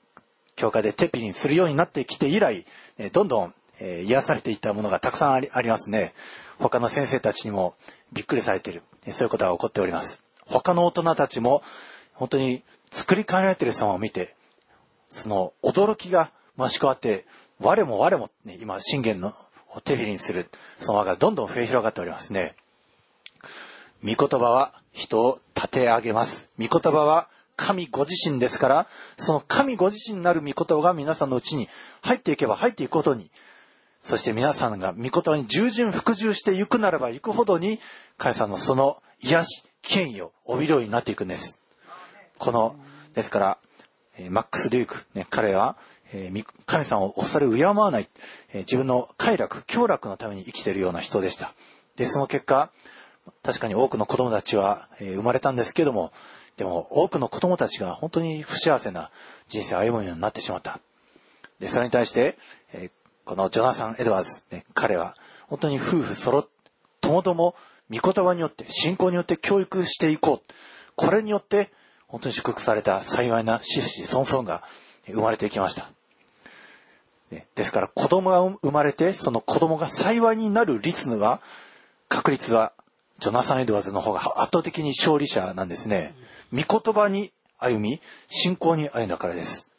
[0.60, 2.66] 教会でテピにするようになってきて以来、
[2.98, 6.14] えどんどん、えー癒されていったものがたくさんありありますね。
[6.60, 7.76] 他の先生たちにも
[8.12, 8.84] びっくりされてる。
[9.10, 10.22] そういうことが起こっております。
[10.46, 11.64] 他の大人たちも
[12.14, 12.62] 本当に
[12.92, 14.36] 作り変えられている様を見て、
[15.10, 17.26] その驚きが増し加わって、
[17.60, 19.34] 我も我も、ね、今、信玄の
[19.76, 20.50] をテフィリにする、
[20.80, 22.56] その輪がどんどん増え広がっておりますね。
[24.04, 26.50] 御言葉は人を立て上げます。
[26.58, 28.88] 御言葉は神ご自身ですから、
[29.18, 31.68] その神ご自身になる御言葉が皆さんのうちに
[32.02, 33.30] 入っていけば入っていくほどに、
[34.04, 37.80] そして皆さんが御言葉に従順服従していくならばいくほどに、
[38.18, 41.60] 神様のその癒し、権威を帯びるようになっていくんです。
[42.38, 42.76] この、
[43.14, 43.58] ですから、
[44.20, 45.76] えマックス・デューク、ね、彼は、
[46.12, 46.32] え
[46.66, 48.10] 神様を恐れ敬わない、
[48.54, 51.54] え自分の快楽、享楽のために生きているような人でした。
[51.96, 52.70] で、その結果、
[53.44, 56.12] 確かに多くの子供たちは、え生まれたんですけども、
[56.58, 59.12] でも多くの子供たちが本当に不幸せな
[59.48, 60.80] 人生を歩むようになってしまった。
[61.60, 62.38] で、それに対して、
[62.74, 62.90] え
[63.24, 65.16] このジョナサン・エドワーズ、ね、彼は
[65.48, 66.48] 本当に夫婦揃っ、
[67.00, 67.56] ともども
[67.90, 70.54] 御言葉によって、信仰によって教育していこう。
[70.96, 71.72] これによって、
[72.10, 74.64] 本当に祝福された幸いな子々孫々が
[75.08, 75.90] 生まれていきました。
[77.56, 81.42] ですから子供が生まれて、その子供が幸いになる率は、
[82.08, 82.74] 確率は、
[83.20, 86.16] ジョナサン・エドワーズの方が圧倒的に勝利者なんですね。
[86.52, 89.70] 御言葉に歩み、信仰に歩んだからです。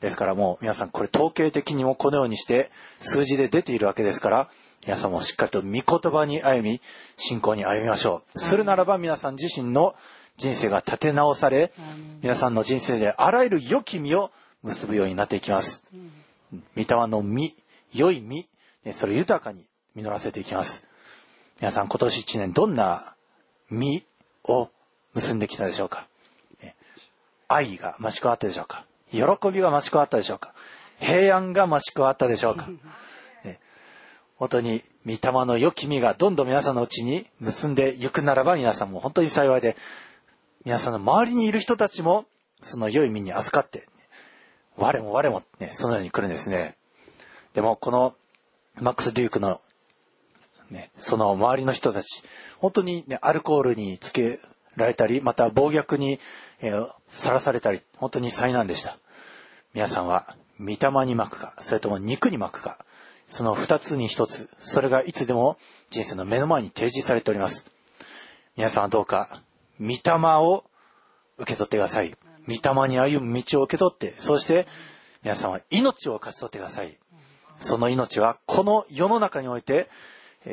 [0.00, 2.70] ですからもう皆さんこれ統計的にもこのようにして
[3.00, 4.48] 数字で出ているわけですから、
[4.84, 5.82] 皆さんもしっかりと御言
[6.12, 6.80] 葉に歩み、
[7.16, 8.38] 信仰に歩みましょう。
[8.38, 9.94] するならば皆さん自身の
[10.38, 11.72] 人生が立て直され、
[12.22, 14.30] 皆さんの人生であらゆる良き実を
[14.62, 15.84] 結ぶようになっていきます。
[16.52, 17.54] 御霊の実、
[17.92, 18.46] 良い実、
[18.84, 20.86] ねそれを豊かに実らせていきます。
[21.60, 23.14] 皆さん今年一年どんな
[23.68, 24.04] 実
[24.44, 24.70] を
[25.14, 26.06] 結んできたでしょうか？
[27.48, 28.84] 愛が増し加わったでしょうか？
[29.10, 29.20] 喜
[29.50, 30.54] びが増し加わったでしょうか？
[31.00, 32.68] 平安が増し加わったでしょうか？
[34.36, 39.76] 本当に御霊の良き実がどんどん皆さんのうちに結んでいくならば皆さんも本当に幸いで
[40.68, 42.26] 皆さんの周りにいる人たちも
[42.60, 43.88] その良い実に預かって
[44.76, 46.76] 我も我もねそのように来るんですね
[47.54, 48.14] でもこの
[48.74, 49.62] マックス・デュークの
[50.70, 52.22] ね、その周りの人たち、
[52.58, 54.40] 本当にね、アルコールにつけ
[54.76, 56.20] られたり、また暴虐に
[56.60, 58.98] えーさらされたり、本当に災難でした。
[59.72, 62.76] 皆さんは、御霊に巻くか、それとも肉に巻くか、
[63.26, 65.56] その二つに一つ、それがいつでも
[65.88, 67.70] 人生の目の前に提示されております。
[68.58, 69.40] 皆さんはどうか、
[69.80, 70.64] 御霊を
[71.38, 72.16] 受け取ってください。
[72.46, 74.66] 御霊に歩む道を受け取って、そして、
[75.22, 76.96] 皆さんは命を勝ち取ってください。
[77.60, 79.88] その命はこの世の中において、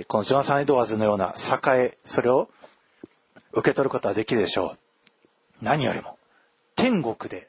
[0.08, 2.50] このジョナサン・エドワーズのような栄え、それを
[3.54, 4.78] 受け取ることはできるでしょう。
[5.62, 6.18] 何よりも、
[6.76, 7.48] 天国で、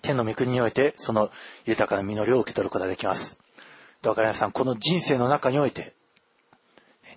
[0.00, 1.30] 天の御国において、その
[1.66, 3.38] 豊かな実りを受け取ることができます。
[4.00, 5.94] どうか皆さん、この人生の中において、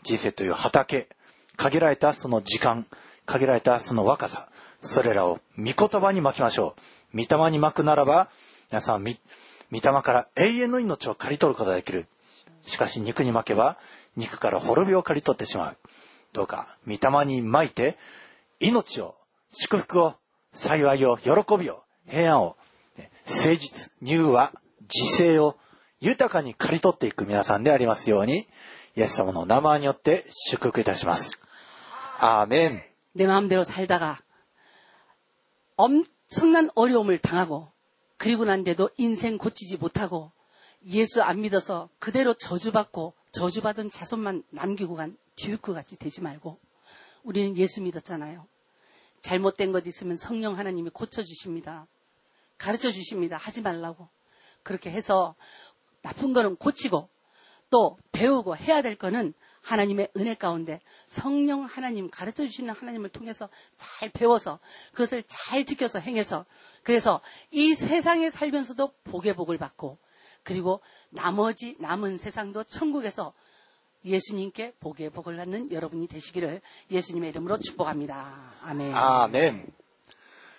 [0.03, 1.07] 人生という畑、
[1.55, 2.86] 限られたその時間、
[3.26, 4.47] 限られたその若さ、
[4.82, 6.76] それらを御言葉に巻きましょ
[7.13, 7.17] う。
[7.17, 8.30] 御霊に巻くならば、
[8.71, 9.11] 皆さん御
[9.71, 12.07] 霊から永遠の命を刈り取ることができる。
[12.65, 13.78] しかし肉に巻けば、
[14.15, 15.78] 肉から滅びを刈り取ってしまう。
[16.34, 17.97] どうか、御霊に巻いて、
[18.59, 19.15] 命を、
[19.53, 20.15] 祝福を、
[20.53, 22.57] 幸いを、喜びを、平安を、
[23.28, 24.51] 誠実、柔和、
[24.82, 25.57] 自制を、
[25.99, 28.47] 豊かに刈り取っていく皆さんでありますように、
[28.95, 31.39] イエス様の名前によって祝福いたします。
[32.19, 32.94] アーメン。
[33.16, 34.20] 내 마음대로 살다가
[35.78, 37.72] 엄청난 어려움을 당하고
[38.18, 40.34] 그리고 난데도 인생 고치지 못하고
[40.88, 46.59] 예수 안 믿어서 그대로 저주받고 저주받은 자손만 남기고 간 듀크 같이 되지 말고
[47.24, 48.47] 우리는 예수 믿었잖아요.
[49.22, 51.88] 잘못된 것 있으면 성령 하나님이 고쳐주십니다.
[52.57, 53.38] 가르쳐 주십니다.
[53.38, 54.09] 하지 말라고.
[54.61, 55.36] 그렇게 해서
[56.01, 57.09] 나쁜 거는 고치고
[57.70, 64.08] 또 배우고 해야 될 거는 하나님의 은혜 가운데 성령 하나님 가르쳐 주시는 하나님을 통해서 잘
[64.11, 64.58] 배워서
[64.92, 66.44] 그것을 잘 지켜서 행해서
[66.82, 69.98] 그래서 이 세상에 살면서도 복의 복을 받고
[70.42, 70.80] 그리고
[71.11, 73.34] 나머지 남은 세상도 천국에서
[74.04, 78.54] 예수님께 복의 복을 받는 여러분이 되시기를 예수님의 이름으로 축복합니다.
[78.62, 78.94] 아멘.
[78.94, 79.72] アーメン。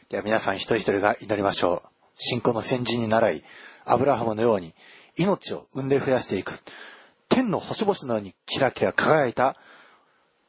[0.10, 1.90] では皆さん一人一人が祈りましょう。
[2.14, 3.44] 信仰の先人に習い、
[3.86, 4.74] アブラハムのように
[5.18, 6.60] 命を産んで増やしていく。
[7.30, 9.56] 天の星々のようにキラキラ輝いた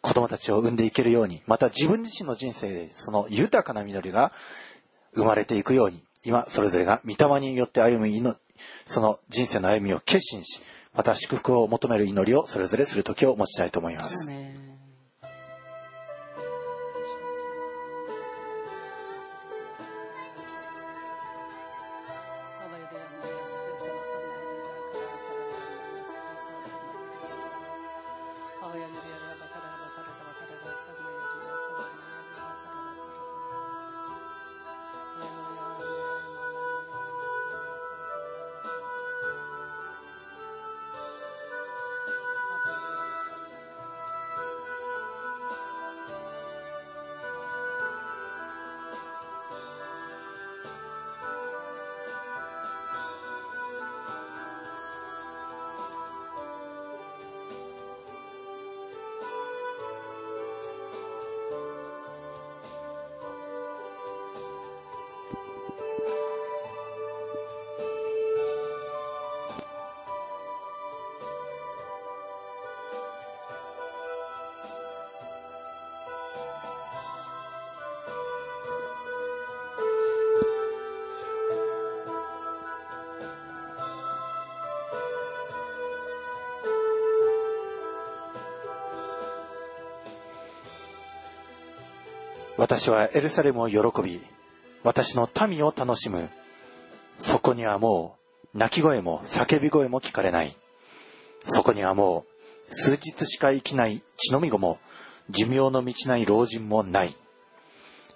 [0.01, 4.31] 子供たちを産んでいけるように、また自分自身の人生でその豊かな実りが
[5.13, 8.35] 生まれていくように、今それぞれが御霊によって歩むの
[8.85, 10.61] その人生の歩みを決心し、
[10.93, 14.31] また祝福を求める祈りをそれぞれする時を持ちたいと思います。
[92.68, 94.20] 私はエルサレムを喜び、
[94.84, 96.28] 私の民を楽しむ。
[97.18, 98.18] そこにはも
[98.53, 100.53] う、泣き声も叫び声も聞かれない。
[101.45, 102.26] そこにはも
[102.70, 104.80] う、数日しか生きない血のみ子も、
[105.30, 107.15] 寿命の満ちない老人もない。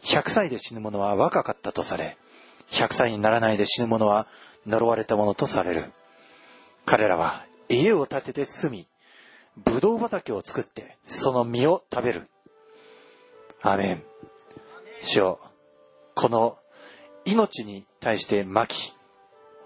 [0.03, 2.17] 100歳で死ぬ者は若かったとされ、
[2.71, 4.27] 100歳にならないで死ぬ者は
[4.67, 5.85] 呪われたものとされる。
[6.85, 8.87] 彼らは家を建てて住み、
[9.55, 12.27] ブドウ畑を作って、その実を食べる。
[13.61, 14.10] アメン。
[15.03, 15.39] 主よ。
[16.15, 16.57] この
[17.25, 18.93] 命に対して巻き、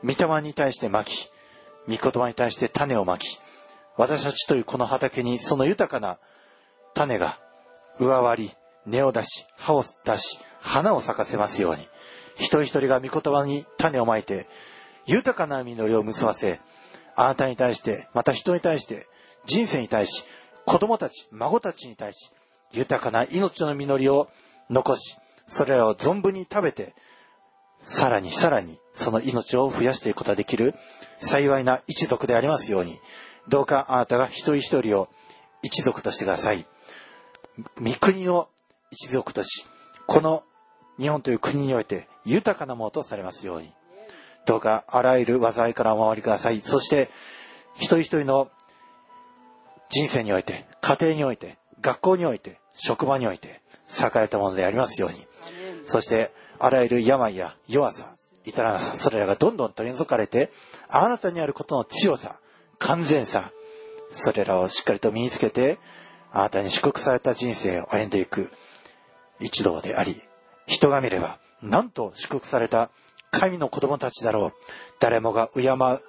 [0.04, 1.30] 御霊に対して巻き、
[1.88, 3.40] 御言葉に対して種を巻き、
[3.98, 6.20] 私たちというこの畑にその豊かな
[6.94, 7.40] 種が
[8.00, 8.52] 上割り、
[8.86, 11.88] 根を出し、葉を出し、花を咲かせますように、
[12.36, 14.48] 一人一人が御言葉に種をまいて、
[15.06, 16.60] 豊かな実りを結ばせ、
[17.16, 19.08] あなたに対して、また人に対して、
[19.46, 20.24] 人生に対し、
[20.66, 22.32] 子供たち、孫たちに対し、
[22.72, 24.30] 豊かな命の実りを
[24.70, 25.18] 残し、
[25.48, 26.93] それらを存分に食べて、
[27.82, 30.74] さらにさらにその命を増やしていくことができる
[31.18, 33.00] 幸いな一族でありますように、
[33.48, 35.08] どうかあなたが一人一人を
[35.62, 36.66] 一族としてください。
[37.82, 38.50] 御国の
[38.91, 39.66] 一族とし、
[40.08, 40.43] この
[41.00, 43.72] 日本という国において豊かなものとされますように、
[44.46, 46.62] どうかあらゆる災いからお守りください。
[46.62, 47.10] そして、
[47.76, 48.50] 一人一人の
[49.89, 55.28] 人生において、家庭において、学校において、職場において、栄えたものでありますように、
[55.86, 60.52] そして、あらゆる病や弱さ、至らなさ、それらがどんどん取り除かれて、
[60.90, 62.38] あなたにあることの強さ、
[62.80, 63.52] 完全さ、
[64.10, 65.80] それらをしっかりと身につけて、
[66.32, 68.52] あなたに祝福された人生を歩んでいく
[69.40, 70.22] 一同であり、
[70.68, 72.90] 人が見れば、なんと祝福された
[73.32, 74.54] 神の子供たちだろう。
[75.00, 76.02] 誰もが敬う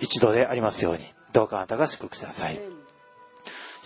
[0.00, 2.73] 一同でありますように、どうかあなたが祝福してください。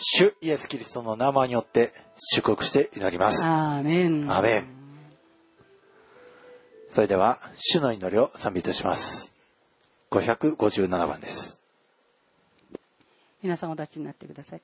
[0.01, 3.45] 主イエス・キリストの名前によって祝福して祈ります。
[3.45, 4.31] 아 멘.
[4.31, 4.65] アーメン。
[6.89, 9.35] それでは、主の祈りを賛美いたします。
[10.11, 11.63] 557番です。
[13.43, 14.63] 皆さんお立ちになってください。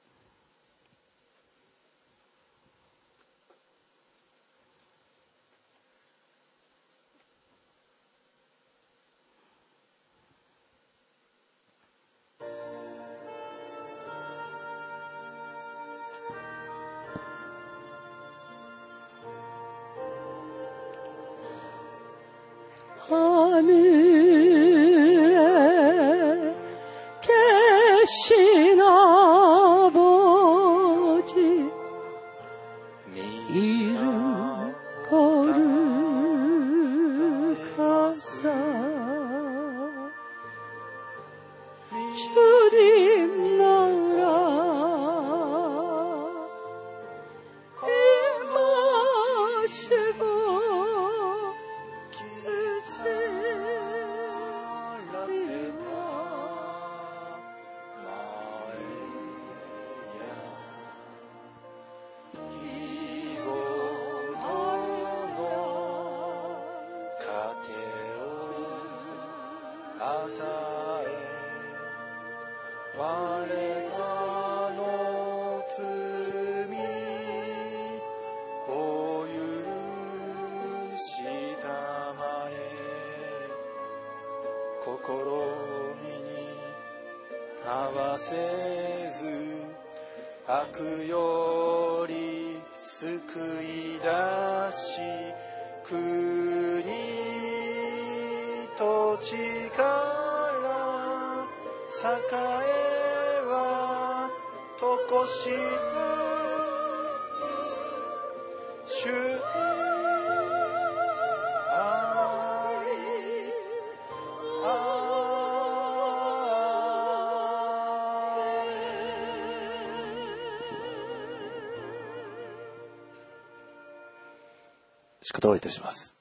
[125.24, 126.16] 祝祷いたします。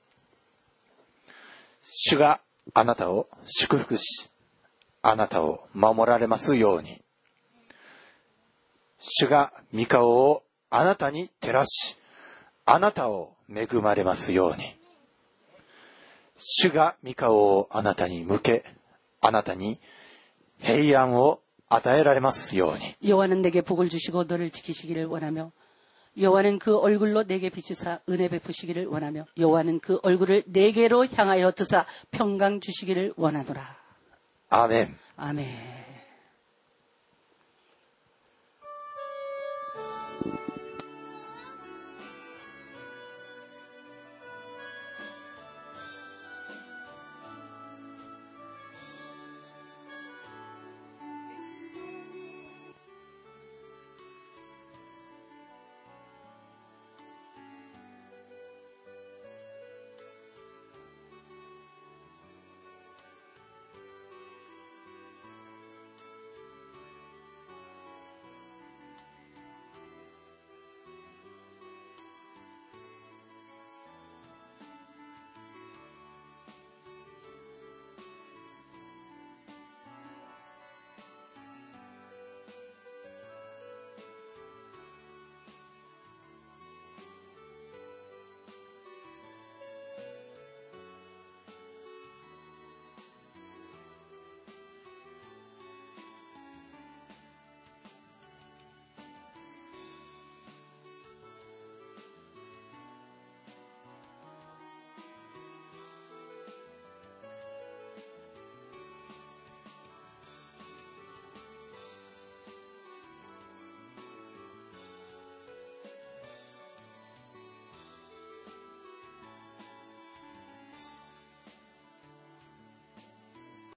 [1.90, 2.40] 主が
[2.74, 4.30] あなたを祝福し、
[5.02, 7.02] あなたを守られますように。
[8.98, 11.96] 主が御顔をあなたに照らし、
[12.66, 14.74] あなたを恵まれますように。
[16.36, 18.64] 主が御顔をあなたに向け、
[19.20, 19.80] あなたに
[20.60, 22.94] 平安を与えられますように。
[23.02, 25.52] 여호와는 내게 복을 주시고 너를 지키시기를 원하며
[26.17, 32.59] 여호와는 그 얼굴로 내게 비추사 은혜 베푸시기를 원하며 여호와는 그 얼굴을 내게로 향하여 드사 평강
[32.59, 33.75] 주시기를 원하노라.
[34.49, 34.95] 아멘.
[35.15, 35.82] 아멘.